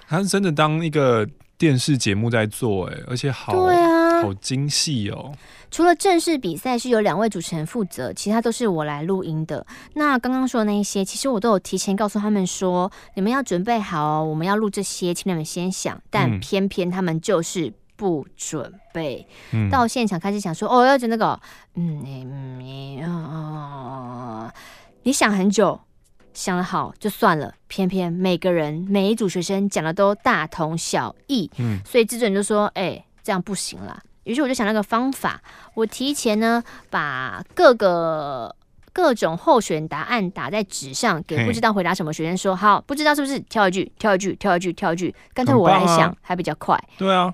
[0.07, 5.33] 他是真的当一个电视节目在做，哎，而且好，对啊，好精细哦。
[5.77, 9.67] 除了正式比赛是由两位主持人负责，其他都是我来录音的。
[9.93, 16.01] 那刚刚说的那一些，其实我都有提前告诉他们说，你们要准备好哦，我们要录这些，请你们先想。
[16.09, 21.39] 但偏偏他们就是不准备，嗯、到现场开始想说，哦，要整那个，
[21.75, 24.51] 嗯嗯嗯，
[25.03, 25.79] 你想很久，
[26.33, 34.01] 想得好就算了，偏偏每个人每一组学生讲的都大同小异，嗯，所以制作人就说，哎、欸，这样不行啦。
[34.27, 35.41] 于是我就想了个方法，
[35.75, 38.55] 我提前呢把各个
[38.93, 47.33] 各种候选答案打在纸上，给不知道回答什么学生说：“好，不知道是不是跳一句，跳一句，跳一句，跳一句，干脆我来想，啊、还比较快。”对啊，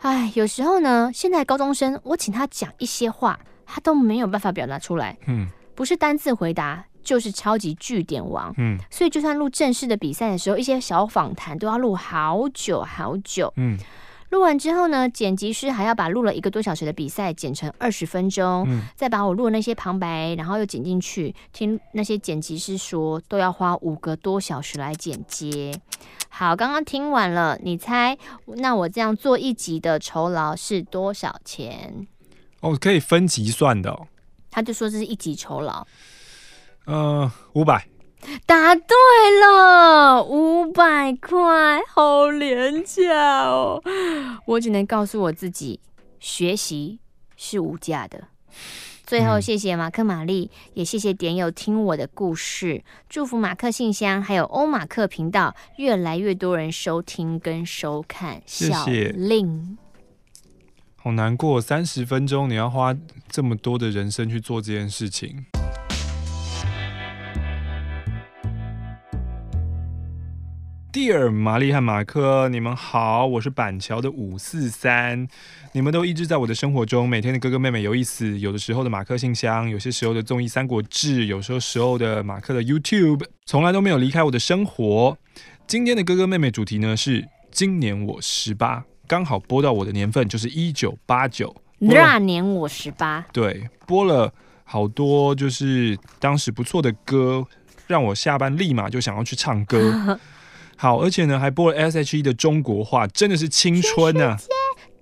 [0.00, 5.16] 哎，有时候呢，现在高中生我请他讲一些话，他都没有办法表达出来。
[5.26, 5.46] 嗯，
[5.76, 8.52] 不是单字回答，就是超级句点王。
[8.58, 13.52] 嗯，所以就算录正式的比赛的时候，一些小访谈都要录好久好久。
[13.56, 13.78] 嗯。
[14.30, 21.34] 录完之后呢，剪辑师还要把录了一个多小时的比赛剪成二十分钟，嗯、再把我录的那些旁白，然后又剪进去。
[21.52, 25.72] 听那些剪辑师说，都要花五个多小时来剪接。
[26.28, 32.06] 好，刚刚听完了，你猜，那我这样做一集的酬劳是多少钱？
[32.60, 34.06] 哦，可以分级算的哦。
[34.50, 35.86] 他就说这是一集酬劳，
[36.86, 37.86] 呃，五百。
[38.44, 38.86] 答对
[39.40, 43.82] 了，五百块，好廉价哦！
[44.46, 45.80] 我只能告诉我自己，
[46.18, 46.98] 学习
[47.36, 48.28] 是无价的。
[49.06, 58.42] 最后，谢谢马克、玛丽，也谢谢点友听我的故事，祝福马克信箱还有欧马克频道越来越多人收听跟收看。
[58.46, 59.10] 谢谢。
[59.10, 59.78] 令，
[60.96, 62.96] 好难过，三十分钟你要花
[63.28, 65.44] 这么多的人生去做这件事情。
[70.96, 75.28] Dear 玛丽和马克，你们好，我是板桥的五四三，
[75.72, 85.18] 你们都一直在我的生活中，每天的哥哥妹妹有意思，有的时候的马克信箱，有些时候的综艺三国志，有时候时候的马克的 YouTube，从来都没有离开我的生活。
[85.66, 94.32] 今天的哥哥妹妹主题呢是今年我十八，刚好播到我的年份就是一九八九，那年我十八，对，播了
[94.64, 97.44] 好多就是当时不错的歌，
[97.86, 100.18] 让我下班立马就想要去唱歌。
[100.76, 104.38] 好，而且呢，还播了 S.H.E 的中国话，真的是青春啊！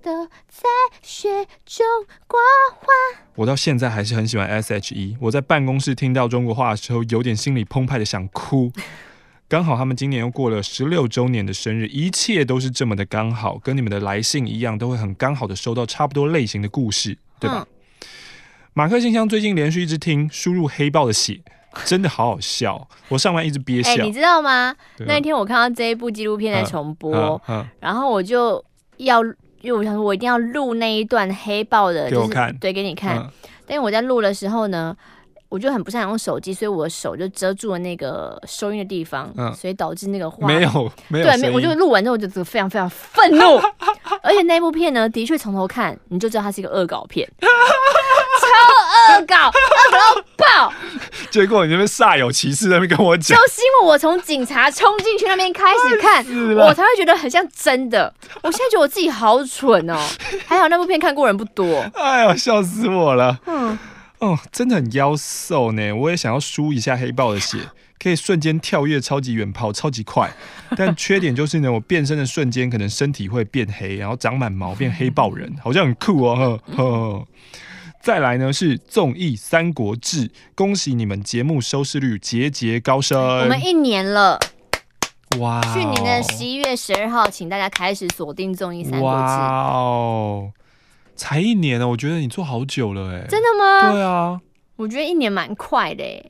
[0.01, 0.69] 都在
[1.01, 1.85] 学中
[2.27, 2.39] 国
[2.79, 2.87] 话。
[3.35, 5.17] 我到现在还是很喜欢 S.H.E。
[5.19, 8.71] 我在办公室听到中国话的时候，有点心里澎湃的想哭。
[9.49, 17.67] 刚好他们今年又过了十六周年的生日，一切都是这么的刚好，跟你们的来信一样，都会很刚好的收到差不多类型的故事，对吧？
[17.67, 18.07] 嗯、
[18.73, 21.41] 马克信箱最近连续一直听，输入黑豹的血。
[21.85, 23.91] 真的好好笑，我上班一直憋笑。
[23.91, 24.75] 哎、欸，你知道吗？
[24.99, 27.41] 那一天我看到这一部纪录片在重播，
[27.79, 28.63] 然后我就
[28.97, 29.21] 要，
[29.61, 33.29] 因为我想说，我一定要录那一段黑豹的，就是对，给你看。
[33.67, 34.95] 但是我在录的时候呢，
[35.49, 41.25] 我就很不擅长用手机，所以我的手就遮住了那个收音的地方，所以导致那个画没有没有。
[41.25, 43.57] 对，我就录完之后就非常非常愤怒，
[44.21, 47.27] 而且那部片呢，的确从头看你就知道它是一个恶搞片。
[48.55, 49.53] 超恶搞，恶
[49.91, 50.73] 搞到爆！
[51.29, 56.25] 结果你那边煞有其事在那边跟我讲，就是因为我从警察冲进去那边开始看，
[56.55, 58.13] 我才会觉得很像真的。
[58.41, 59.97] 我现在觉得我自己好蠢哦，
[60.47, 61.85] 还好那部片看过人不多。
[61.95, 63.39] 哎呀，笑死我了。
[63.45, 63.77] 嗯，
[64.19, 65.91] 哦，真的很妖兽呢。
[65.93, 67.57] 我也想要输一下黑豹的血，
[68.01, 70.31] 可以瞬间跳跃超级远跑，超级快。
[70.77, 76.59] 但缺点就是呢，我变身的瞬间可能身体会变黑，然后长满毛变黑豹人，好像很酷哦。
[76.75, 77.27] 呵呵
[78.05, 83.19] 再来呢是综艺《三国志》，恭喜你们节目收视率节节高升。
[83.19, 84.39] 我们一年了，
[85.39, 85.59] 哇！
[85.73, 89.17] 去年的十一月十二号，请大家开始锁定综艺《三国志》。
[89.19, 90.51] 哇哦，
[91.15, 93.25] 才一年呢，我觉得你做好久了哎。
[93.27, 93.91] 真的吗？
[93.91, 94.39] 对啊，
[94.75, 96.23] 我觉得一年蛮快的哎。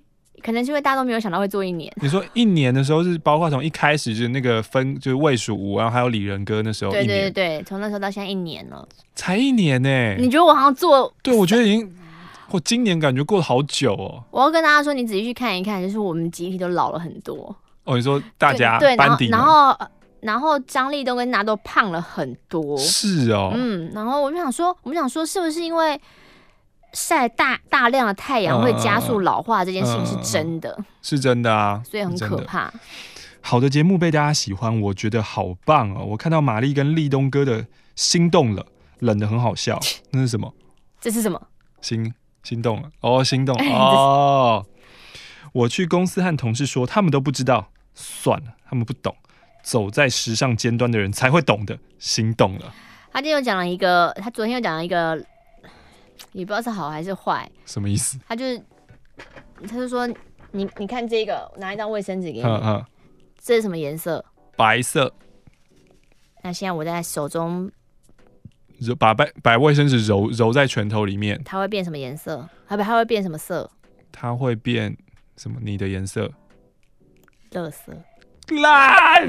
[0.45, 1.91] 可能是因为大家都没有想到会做一年。
[1.95, 6.91] 你说一年的时候是包括从一开始就是那个分就是魏蜀吴，然后还有李仁哥那时候。
[6.91, 8.87] 对对对对，从那时候到现在一年了。
[9.15, 10.15] 才一年呢、欸？
[10.19, 11.11] 你觉得我好像做？
[11.23, 11.91] 对，我觉得已经，
[12.51, 14.23] 我今年感觉过了好久哦。
[14.29, 17.55] 我要跟大家说，你仔细去看一看，就是我们集体都老了很多。
[17.85, 19.75] 哦，你说大家对，班底，然后
[20.19, 22.77] 然后张立东跟娜都胖了很多。
[22.77, 23.51] 是哦。
[23.55, 25.99] 嗯，然后我就想说，我们想说，是不是因为？
[26.95, 32.73] 晒大大量的太阳会加速老化，这件事情是真的，嗯、是真的啊，所以很可怕。
[33.41, 36.03] 好的节目被大家喜欢，我觉得好棒哦！
[36.03, 38.65] 我看到玛丽跟立东哥的心动了，
[38.99, 39.79] 冷的很好笑，
[40.11, 40.51] 那是什么？
[40.99, 41.39] 这是什么？
[41.81, 44.65] 心心动了哦，心动哦！
[45.51, 49.15] 我去公司和同事说，他们都不知道，算了，他们不懂，
[49.61, 52.73] 走在时尚尖端的人才会懂的，心动了。
[53.11, 55.23] 他今天又讲了一个，他昨天又讲了一个。
[56.35, 58.19] 也不知道是好还是坏，什么意思？
[58.27, 58.61] 他就是，
[59.69, 60.05] 他就说
[60.51, 62.83] 你你看这个，拿一张卫生纸给你，
[63.41, 64.23] 这是什么颜色？
[64.57, 65.13] 白色。
[66.43, 67.71] 那现在我在手中
[68.79, 72.49] 揉，把白把卫生纸揉揉在拳头里面，它会变什么颜色？
[72.67, 73.71] 它不，它会变什么色？
[74.11, 74.97] 它会变
[75.37, 75.57] 什么？
[75.61, 76.29] 你的颜色？
[77.51, 77.93] 乐色。
[78.49, 79.25] 烂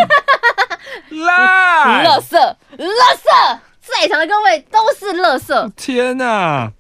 [1.11, 2.03] 烂。
[2.05, 2.37] 乐色，
[2.77, 3.61] 乐色。
[3.81, 5.71] 在场的各位都是垃圾！
[5.77, 6.73] 天哪！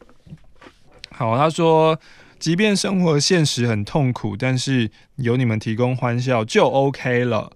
[1.18, 1.98] 好，他说，
[2.38, 7.50] 即便生活现实很痛苦，但是有你们提供欢笑就 OK 了。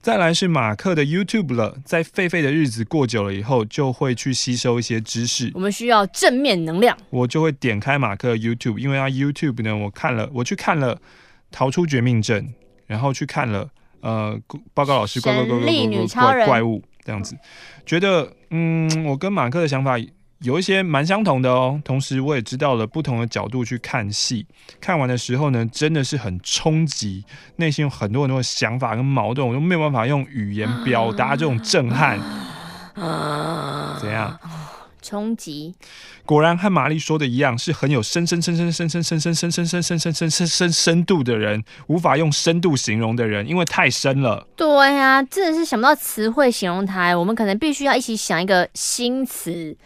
[0.00, 5.50] 再来是马克的 YouTube 了，在狒狒的日子过久了以后，就会去吸收一些知识。
[5.52, 10.96] 我们需要正面能量，我就会点开马克的 YouTube，因为他 YouTube 呢，我看了，我去看了
[11.50, 12.42] 《逃出绝命镇》，
[12.86, 13.68] 然后去看了
[14.00, 14.40] 呃，
[14.72, 16.82] 报告老师怪怪怪怪怪怪怪物。
[17.04, 17.36] 这样子，
[17.84, 19.96] 觉得嗯，我跟马克的想法
[20.40, 21.80] 有一些蛮相同的哦。
[21.84, 24.46] 同时，我也知道了不同的角度去看戏。
[24.80, 27.24] 看完的时候呢，真的是很冲击，
[27.56, 32.18] 内心有很多很多的想法跟矛盾，我都没有办法用语言表达这种震撼。
[34.00, 34.38] 怎样？
[35.02, 35.72] 冲击，
[36.24, 44.48] 果然和玛丽说的一样，是很有深深深深深深深深深深深深深深深深深度的人，无法用深度形容的人，因为太深了。
[44.56, 44.66] 对
[44.96, 49.76] 呀，真的是想不到词汇形容他，我们可能必须要一起想一个新词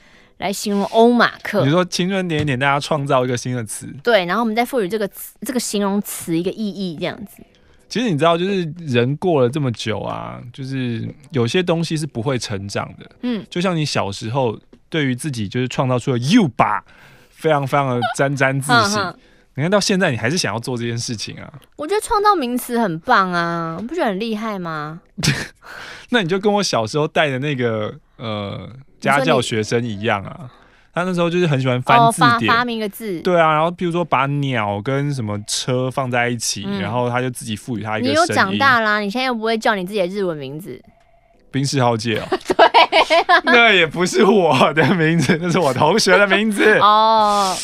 [0.41, 1.65] 来形容欧马克。
[1.65, 3.87] 你说青春点一点，大家创造一个新的词。
[4.03, 7.43] 对，然后我们再赋予这个词这个形容词一个意义，这样子。
[7.89, 13.11] 其实你知道，就是人过了这么久啊，就是有些东西是不会成长的。
[13.23, 14.59] 嗯，就像你小时候。
[14.93, 16.83] 对于自己就是创造出了 you 吧，
[17.31, 18.99] 非常非常的沾沾自喜。
[19.61, 21.53] 你看到现在，你还是想要做这件事情啊？
[21.77, 25.03] 我觉得创造名词很棒啊，不觉得很厉害吗？
[26.09, 28.67] 那你就跟我小时候带的那个呃
[28.99, 30.51] 家教学生一样啊。
[30.95, 33.21] 他那时候就是很喜欢翻字典，哦、发发明个字。
[33.21, 38.09] 对啊，然后比如说把鸟跟什么车放在一起，嗯、然后他就自己赋予他一个。
[38.09, 40.83] 你又长大啦，你现在又不会叫你自己的日文名字？
[41.51, 47.55] 冰室浩介哦， 对、啊，那也不是我的名字，那是我同学的名字哦。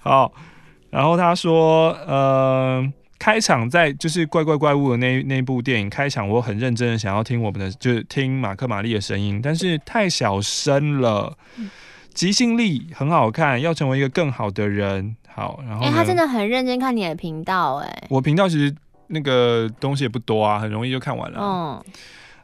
[0.00, 0.32] 好，
[0.96, 2.82] 然后他说，呃，
[3.18, 11.36] 开场在就是怪怪怪物的那那部电影开场，我很认真的想要听我们的，就是听马克玛丽的声音，但是太小声了。
[11.58, 11.68] 嗯
[12.16, 15.14] 即兴力很好看，要成为一个更好的人。
[15.28, 18.74] 好，然后哎、欸，他真的很认真看你的频道、欸，哎，我频道其实
[19.08, 21.38] 那个东西也不多啊，很容易就看完了。
[21.38, 21.84] 嗯，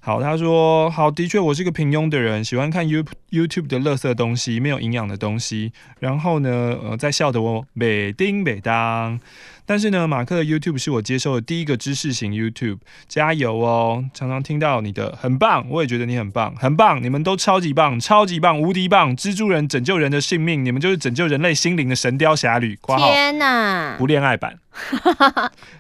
[0.04, 5.72] 好，他说好，的确，我是个平庸的人，喜欢看 You YouTube 的垃圾东西，没有营养的东西。
[6.00, 9.20] 然后呢，呃，在笑的我美叮美当。
[9.64, 14.04] 但是呢，马克的 YouTube 是我接受的第一个知识型 YouTube，加油哦！
[14.12, 19.16] 常常听到你的很棒，我也觉得你很棒，很棒，你们都超级棒，超级棒，无敌棒！
[19.16, 22.76] 蜘蛛人拯救人的性命，你们就是拯救人类心灵的神雕侠侣。
[22.98, 23.94] 天哪！
[23.96, 24.58] 不恋爱版，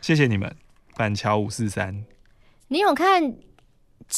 [0.00, 0.54] 谢谢你们，
[0.96, 2.04] 板桥五四三。
[2.68, 3.34] 你有看？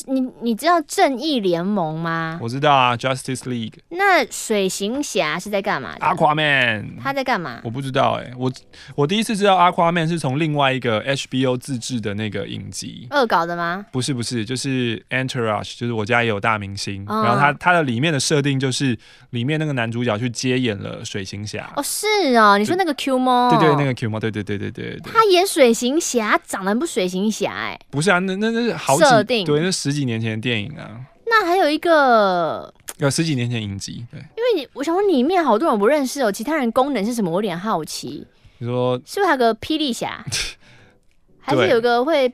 [0.07, 2.39] 你你知道正义联盟吗？
[2.43, 3.75] 我知道啊，Justice League。
[3.91, 7.01] 那水行侠是在干嘛？Aquaman。
[7.01, 7.61] 他在干嘛？
[7.65, 8.53] 我不知道哎、欸，我
[8.95, 13.07] 我第一次知道 Aquaman 是从另外一个 HBO 自制的那个影集。
[13.11, 13.87] 恶搞的吗？
[13.93, 17.05] 不是不是，就是 Entourage，就是我家也有大明星。
[17.07, 18.99] 哦、然后他他的里面的设定就是
[19.35, 21.71] 里面那个男主角去接演了水行侠。
[21.77, 22.07] 哦，是
[22.37, 23.51] 哦，你说那个 Q 猫？
[23.51, 24.99] 对对，那个 Q 猫，对对对对。
[25.05, 27.81] 他演水行侠，长得不水行侠哎、欸。
[27.91, 37.31] 不是啊，那那那是好设定，对，那十几年前的电影啊，那还有一个，有十几年前影集，对，因为你我想问里面好多人不认识哦，其他人功能是什么？
[37.31, 38.27] 我有点好奇。
[38.59, 40.25] 你说是不是还有个霹雳侠？
[41.47, 42.33] 还是有个会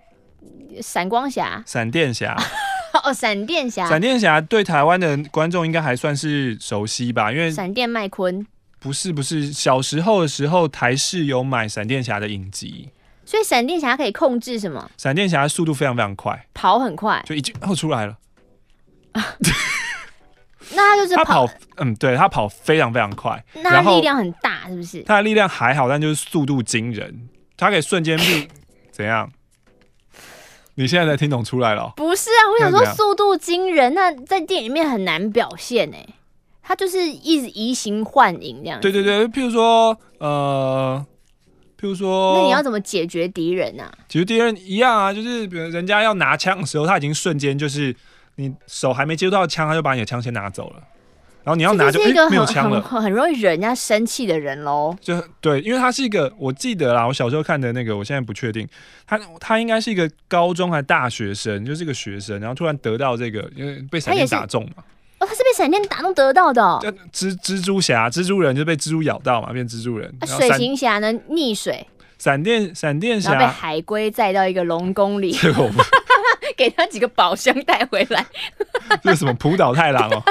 [0.81, 1.63] 闪光侠？
[1.67, 2.37] 闪电侠？
[3.05, 3.89] 哦，闪电侠。
[3.89, 7.33] 闪电侠对台湾的观众应该还算是熟悉吧？
[7.33, 8.47] 因为闪电麦昆
[8.79, 12.91] 不是不是，小时候的时候台视有买闪电侠的影集。
[13.25, 14.91] 所以闪电侠可以控制什么？
[14.97, 18.17] 闪电侠速度非常非常快，跑很快，就已经哦出来了。
[20.73, 25.03] 那他就是跑，他跑，嗯，对他跑非常非常快，那他力量很大，是不是？
[25.03, 28.25] 他的力量还好，但就是速度惊人，他可以瞬间就
[28.93, 29.31] 怎样？
[30.81, 31.93] 你现在才听懂出来了？
[31.97, 36.07] 不是啊，我想说速度惊人，那在电影里面很难表现哎，
[36.63, 38.81] 他就是一直移形换影这样。
[38.81, 41.05] 对对对，譬如说呃。
[41.79, 43.93] 譬如说，那你要怎么解决敌人呢、啊？
[44.07, 47.97] 解决敌人一样啊，就是比如人家要拿枪的时候，他已经瞬间就是
[48.37, 50.83] 你手还没接触到枪，他就把你的枪先拿走了。
[51.43, 54.97] 然后你要拿就，就、欸、没有枪了，很很容易惹人家生气的人喽。
[55.01, 58.69] 就对，因为他是一个，我记得啦，我小时候看的那个，我现在不确定，
[59.07, 64.85] 他他应该是一个高中还大学生，就是一个学生，然后突然得到这个，因为被闪电打中嘛。
[65.19, 66.81] 哦，他是被闪电打中得到的、哦。
[67.13, 70.11] 蜘蜘蛛侠、蜘蛛人就被蜘蛛咬到嘛，变蜘蛛人。
[70.21, 71.13] 啊、水行侠呢？
[71.31, 71.87] 溺水。
[72.19, 75.35] 闪电闪电侠被海龟载到一个龙宫里，
[76.55, 78.27] 给他几个宝箱带回来。
[79.03, 80.23] 这是什么浦岛太郎哦？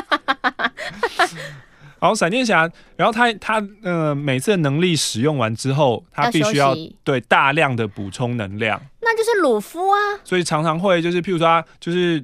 [2.00, 6.74] 然后闪电侠，然后他他呃每次的能力使用完之后，他必须要
[7.04, 8.82] 对大量的补充能量。
[9.02, 9.98] 那就是鲁夫啊。
[10.24, 12.24] 所以常常会就是譬如说他就是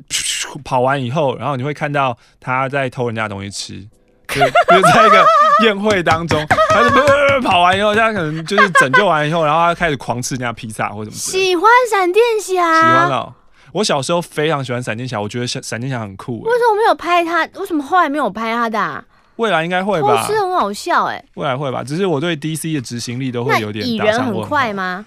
[0.64, 3.86] 跑完以后，然后你会看到他在偷人家东西吃。
[4.28, 5.24] 就 就是在一个
[5.64, 11.16] 宴会当中，他就、呃、跑完以后，他可能就是拯救完以后，然后他开始狂吃人家披萨或什么。
[11.16, 13.34] 喜欢闪电侠，喜欢了。
[13.76, 16.40] 我小时候非常喜欢闪电侠，我觉得闪闪电侠很酷。
[16.40, 17.46] 为什么没有拍他？
[17.60, 19.04] 为什么后来没有拍他的、啊？
[19.36, 20.26] 未来应该会吧？
[20.26, 21.26] 是很好笑哎、欸。
[21.34, 21.84] 未来会吧？
[21.84, 23.86] 只是我对 DC 的执行力都会有点。
[23.86, 25.06] 蚁人很快吗？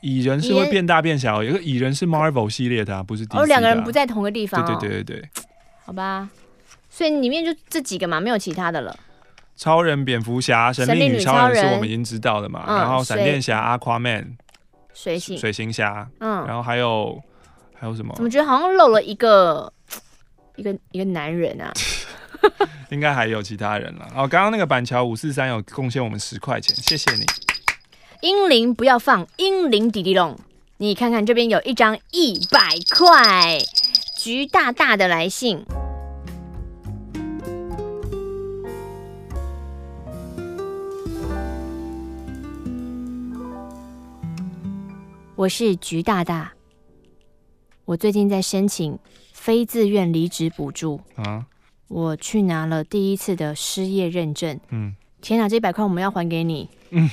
[0.00, 3.38] 蚁人是会变大变小，有个蚁人是 Marvel 系列的、啊，不是 DC。
[3.38, 4.66] 哦，两个人不在同个地方、哦。
[4.66, 5.28] 对对对对对。
[5.84, 6.28] 好吧。
[6.90, 8.96] 所以里面就这几个嘛，没有其他的了。
[9.56, 14.36] 超人、蝙蝠侠、神力女超人是我们已经知道的嘛，嗯、然后闪电侠、阿夸曼、
[14.92, 17.22] 水行水行侠，嗯，然后还有
[17.78, 18.14] 还有什么？
[18.14, 19.72] 怎么觉得好像漏了一个
[20.56, 21.72] 一个一个男人啊？
[22.90, 24.06] 应该还有其他人了。
[24.14, 27.24] 哦，刚刚那个板桥五四三有贡献我们十块钱，谢谢你。
[28.22, 30.38] 英灵不要放，英灵迪迪龙，
[30.78, 33.58] 你看看这边有一张一百块，
[34.16, 35.64] 橘大大的来信。
[45.34, 46.54] 我是橘大大，
[47.86, 48.98] 我最近在申请
[49.32, 51.46] 非自愿离职补助啊，
[51.86, 54.58] 我去拿了第一次的失业认证。
[54.70, 56.68] 嗯，天哪，这一百块我们要还给你。
[56.90, 57.08] 嗯，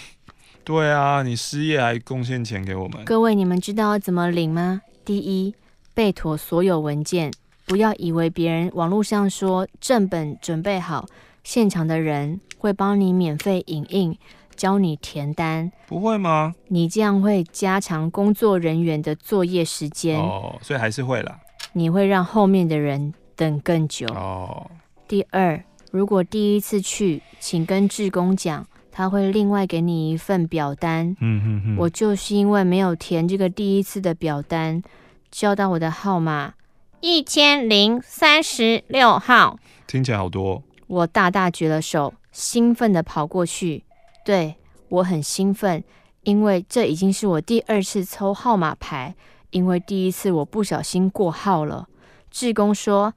[0.64, 3.06] 对啊，你失业还贡献钱给我们。
[3.06, 4.82] 各位，你们知道怎么领吗？
[5.06, 5.54] 第一，
[5.94, 7.32] 备妥所有文件，
[7.68, 11.06] 不要以为别人网络上说正本准备好，
[11.44, 14.18] 现场的人会帮你免费影印，
[14.56, 15.72] 教你填单。
[15.88, 16.54] 不会吗？
[16.68, 20.20] 你这样会加强工作人员的作业时间。
[20.20, 21.40] 哦，所以还是会啦。
[21.74, 24.08] 你会让后面的人等更久。
[24.08, 24.70] 哦。
[25.08, 25.64] 第二。
[25.92, 31.16] 如果第一次去，请跟志工讲，他会另外给你一份表单。
[31.22, 34.82] 嗯哼哼，我就是因为没有填这个第一次的表单，
[35.30, 36.56] 叫到我的号码
[37.00, 40.64] 一千零三十六号，听起来好多。
[40.88, 43.84] 我大大举了手，兴奋地跑过去。
[44.24, 44.56] 对，
[44.90, 45.84] 我很兴奋，
[46.24, 49.16] 因为这已经是我第二次抽号码牌，
[49.50, 51.88] 因为第一次我不小心过号了。
[52.32, 53.14] 志工说：“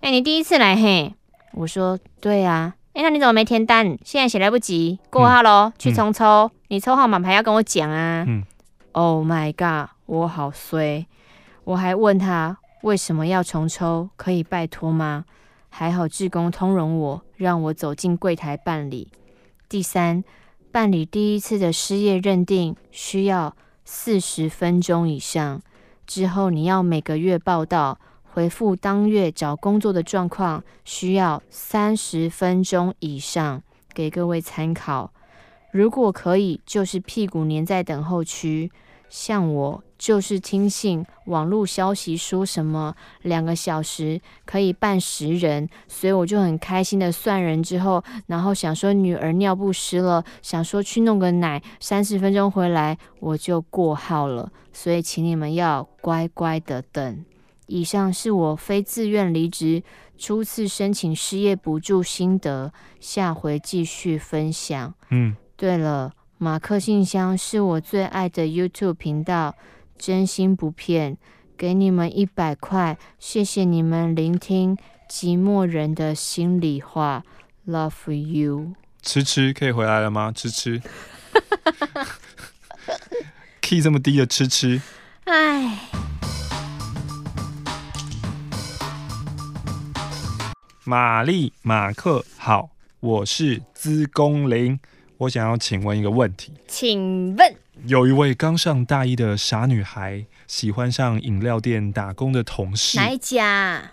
[0.00, 1.14] 哎，你第一次来嘿。”
[1.54, 3.96] 我说对啊，哎，那你怎么没填单？
[4.04, 6.24] 现在写来不及，过号喽，嗯、去重抽。
[6.24, 8.24] 嗯、你抽号码牌要跟我讲啊。
[8.28, 8.44] 嗯、
[8.92, 11.06] Oh my god，我好衰。
[11.64, 15.24] 我还问他为什么要重抽，可以拜托吗？
[15.70, 19.08] 还好志工通融我，让我走进柜台办理。
[19.68, 20.22] 第三，
[20.70, 25.60] 办理第一次的失业认定需要四十分钟以上，
[26.06, 27.98] 之后你要每个月报到。
[28.24, 33.62] 回复当月找工作的状况需要三十分钟以上，
[33.94, 35.10] 给各位参考。
[35.72, 38.70] 如果可以，就是屁股粘在等候区。
[39.08, 54.50] 像我就是听信网络消息说什么两个小时可以办十人，所以我就很开心的算人之后，然后想说女儿尿不湿了，想说去弄个奶，三十分钟回来我就过号了。
[54.72, 57.24] 所以请你们要乖乖的等。
[57.66, 59.82] 以上是我非自愿离职
[60.18, 64.94] 初次申请失业补助心得，下回继续分享。
[65.10, 69.54] 嗯，对了，马克信箱是我最爱的 YouTube 频道，
[69.96, 71.16] 真心不骗，
[71.56, 74.76] 给你们一百块，谢谢你们聆听
[75.08, 77.24] 寂寞人的心里话
[77.66, 78.74] ，Love you。
[79.00, 80.30] 吃吃可以回来了吗？
[80.30, 80.82] 吃吃
[83.62, 84.82] ，key 这么低的吃吃，
[85.24, 85.88] 唉。
[90.84, 92.68] 玛丽马克好，
[93.00, 94.78] 我是资工林，
[95.18, 97.56] 我想要请问一个问题，请问。
[97.84, 103.90] 有一位刚上大一的傻女孩喜欢上饮料店打工的同事，哪一家？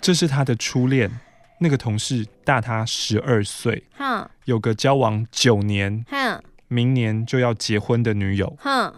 [0.00, 1.20] 这是她的初恋，
[1.60, 8.92] 那个同事大她十二岁，哼，有个交往九年，哼，明年就要结婚的女友，哼，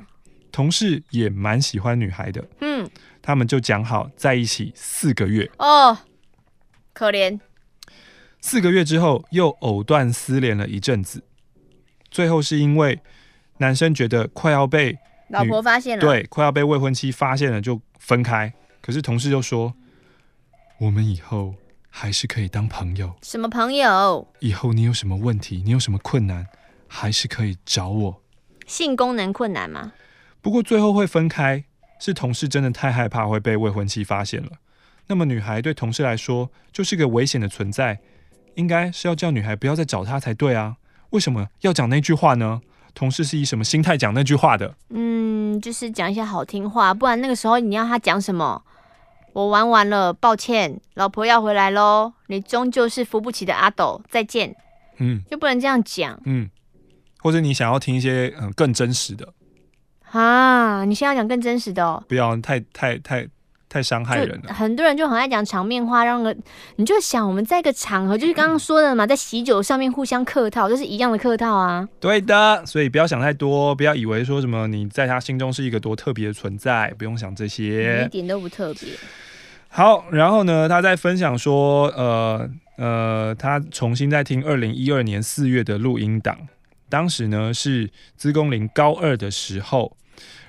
[0.52, 2.88] 同事也蛮喜欢女孩的，嗯，
[3.20, 5.98] 他们就讲好在一起四个月，哦。
[6.92, 7.38] 可怜，
[8.47, 11.24] 四个月之后又藕断丝连了一阵子，
[12.12, 13.01] 最后是因为
[13.59, 14.97] 男生觉得快要被
[15.30, 18.55] 老婆发现了，对，快要被未婚妻发现了，就分开。
[18.80, 19.74] 可是同事就说
[20.78, 21.57] ：“我们以后
[21.90, 24.28] 还是可以当朋友。”什么朋友？
[24.38, 26.47] 以后你有什么问题，你有什么困难，
[26.86, 28.22] 还是可以找我。
[28.64, 29.92] 性功能困难吗？
[30.40, 31.64] 不过最后会分开，
[31.99, 34.53] 是同事真的太害怕会被未婚妻发现了。
[35.09, 37.99] 那么女孩对同事来说就是个危险的存在，
[38.57, 40.76] 应该是要叫女孩不要再找他才对啊？
[41.11, 42.61] 为什么要讲那句话呢？
[42.92, 44.74] 同事是以什么心态讲那句话的？
[44.90, 48.62] 嗯，就是讲一些好听话，不然那个时候你要他讲什么？
[49.32, 54.57] 我玩完了，抱歉，老婆要回来喽，你终究是扶不起的阿斗，再见。
[54.96, 56.18] 嗯，就不能这样讲。
[56.24, 56.48] 嗯，
[57.20, 59.34] 或者你想要听一些嗯更真实的？
[60.11, 62.02] 啊，你现在要讲更真实的哦？
[62.09, 63.28] 不要太太太。
[63.77, 66.35] 太伤害人了，很多人就很爱讲场面话，让个
[66.77, 71.87] 你就想我们在一个场合，就是刚刚说的嘛，在喜酒上面互相客套，就是一样的客套啊。
[72.01, 78.89] 对的，所以不要想太多，不要以为说什么你在他心中是一个多特别的存在，不用想这些，一点都不特别。
[79.68, 82.49] 好，然后呢，他在分享说，呃
[82.79, 86.39] 呃，他重新在听二零一二年四月的录音档，
[86.89, 89.95] 当时呢是资工林高二的时候。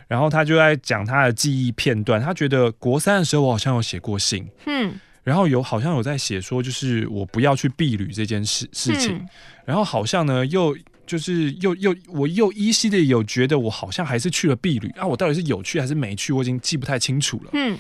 [0.07, 4.93] 然后他就在讲他的记忆片段，他觉得国三的时候我好像有写过信，嗯，
[5.23, 9.29] 然后有好像有在写说就是我不要去避旅这件事事情，嗯、
[9.65, 17.77] 然后好像呢又就是又又我又依稀的有觉得我好像还是去了避旅啊，我到底是有去还是没去，我已经记不太清楚了，嗯，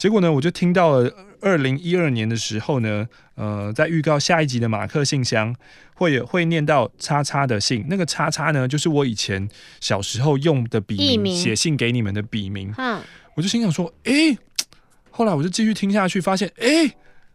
[0.00, 5.54] 结果呢我就听到了二零一二年的时候呢，呃，在预告下一集的马克信箱。
[5.94, 9.46] 会会念到叉叉的信，那个叉叉呢，就是我以前
[9.82, 12.72] 小时候用的笔名，写信给你们的笔名。
[12.78, 12.98] 嗯，
[13.34, 14.34] 我就心想说，哎，
[15.12, 16.90] 后来我就继续听下去，发现，哎，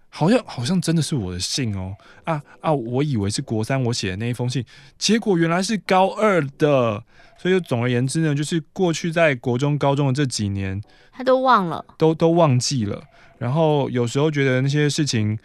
[0.10, 4.66] 好像好像真的是我的信哦，啊啊，我以为是国三我写的那一封信，
[4.98, 7.04] 结果原来是高二的。
[7.38, 10.82] 所以总而言之呢，就是过去在国中、高中的这几年，
[11.12, 13.04] 他都忘了，都都忘记了。
[13.38, 15.38] 然后有时候觉得那些事情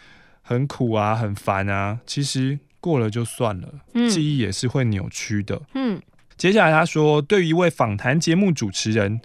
[0.43, 3.69] 很苦啊、很烦啊，其实过了就算了。
[3.95, 5.61] 嗯，记忆也是会扭曲的。
[5.75, 6.01] 嗯，
[6.37, 9.21] 接下来他说，对于一位访谈节目主持人，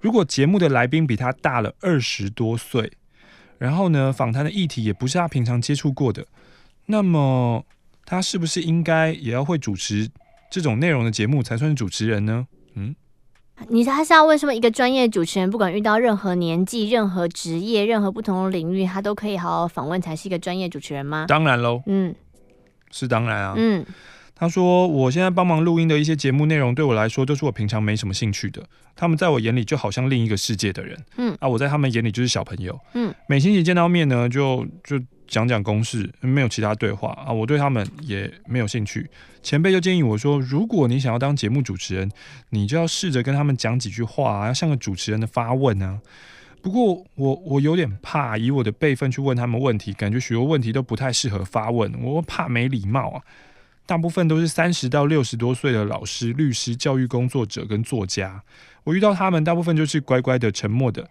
[0.00, 2.92] 如果节目的来宾比他大了二十多岁，
[3.58, 6.26] 然后呢，访谈的议题也不是他平常接触过的，
[6.86, 7.64] 那么
[8.04, 10.08] 他是不是应该也要会主持
[10.52, 12.46] 这种内容的节目才算是主持人呢？
[12.74, 12.94] 嗯，
[13.70, 14.54] 你他是要问什么？
[14.54, 21.24] 一个专业主持人，不管遇到任何年纪、任何职业、任何不同的领域，他都可以好好访问，才是一个专业主持人吗？
[21.26, 22.14] 当然喽，嗯，
[22.90, 23.82] 是当然啊，嗯。
[24.34, 28.60] 他说：“我现在帮忙录音的一些节目内容，对我来说都是我平常没什么兴趣的。
[28.96, 33.14] 他们在我眼里就好像另一个世界的人，嗯啊，我在他们眼里就是小朋友，嗯。
[33.28, 34.98] 每星期见到面呢，就就
[35.32, 37.32] 讲讲公事，没有其他对话啊。
[37.32, 39.08] 我对他们也没有兴趣。
[39.42, 42.10] 前辈就建议我说，如果你想要当节目主持人，
[42.50, 45.98] 你就要试着跟他们讲几句话啊，要像个主持人的发问啊。
[46.60, 53.22] 不过我我有点怕，以我的辈分去问他们问题，感觉许多问题都不太适合发问，我怕没礼貌啊。”
[53.84, 58.42] 大部分都是三十到六十多岁的老师、律师、教育工作者跟作家。
[58.84, 61.08] 我遇到他们，大部分就是乖乖的、沉默的。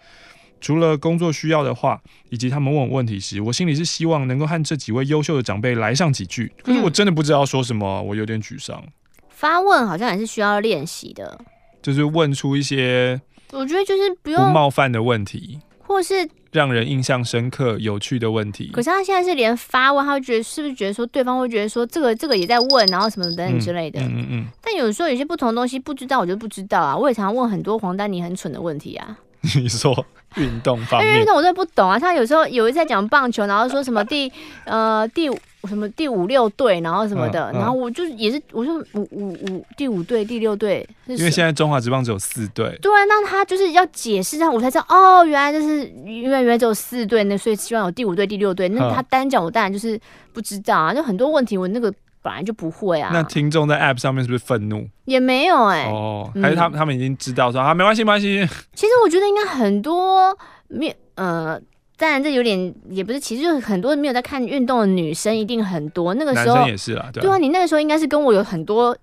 [0.62, 2.00] 除了工作需要的话，
[2.30, 6.52] 以及他们问我问题时，我心里是希望能够和这几位优秀的长辈来上几句。
[6.64, 8.82] 可是我真的不知道说什么，我有点沮丧。
[9.30, 11.38] 发问好像也是需要练习的，
[11.82, 13.20] 就是问出一些
[13.52, 16.30] 我觉得就是不用不冒犯的问题，或是。
[16.52, 18.70] 让人印象深刻、有趣的问题。
[18.74, 24.02] 可是他现在是连发问，他会觉得是不是觉得说对方会觉得说这个这个也在问，然后什么等等之类的。
[24.02, 24.46] 嗯嗯，嗯。
[24.62, 26.98] 但有时候有些不同的东西不知道，我就不知道啊。
[26.98, 29.18] 我也常常问很多黄丹妮很蠢的问题啊。
[29.62, 31.08] 你说运动方面？
[31.08, 31.98] 因为运动我真的不懂啊。
[32.00, 34.32] 他有时候有一次在讲棒球，然后说什么第
[34.66, 35.38] 呃第五。
[35.68, 42.76] 什么第五六队，然后什么的，嗯嗯、然后我就也是，我说五五五第五队第六队，因为现在中华职棒只有四队。
[42.82, 48.68] 对，那他就是要解释，让我才知道哦，原来就是因为原来只有四队，那所以希望有第五队第六队。
[48.70, 50.02] 那他单讲，我当然就是
[50.34, 53.10] 不知道啊，就很多问题我那个本来就不会啊。
[53.14, 54.88] 那听众在 App 上面是不是愤怒？
[55.06, 58.48] 也没有哎、欸，哦，还是他们、嗯、他们已经知道说啊，没关系没关系。
[58.74, 61.60] 其实我觉得应该很多没呃。
[61.98, 66.16] 当然，这有点也不是，其实就是很多没有在看运动的女生一定很多。
[66.16, 66.66] 那个时候
[67.14, 68.98] 对啊，你那个时候应该是跟我有很多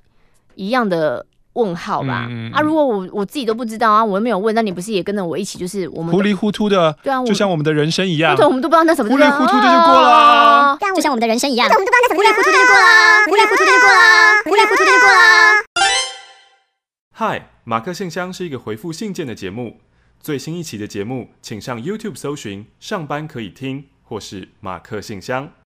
[0.57, 2.26] 一样的问号吧？
[2.28, 6.96] 嗯、啊，如果我我自己都不知道啊，我又没有问，那你不是也跟着我一起就是我们糊里糊涂的？
[7.03, 10.78] 对啊，就像我们的人生一样，对，我们都不知道那什么，糊里糊涂的就过了。
[10.94, 15.18] 就像我们的人生一样，我们都不知道那什么，糊里糊涂的就过了，糊里糊涂的就过了，糊里糊涂的就过了。
[17.14, 19.80] 嗨，马克信箱是一个回复信件的节目。
[20.20, 25.51] 最新一期的节目，请上 YouTube 搜寻“上班可以听”或是“马克信箱”。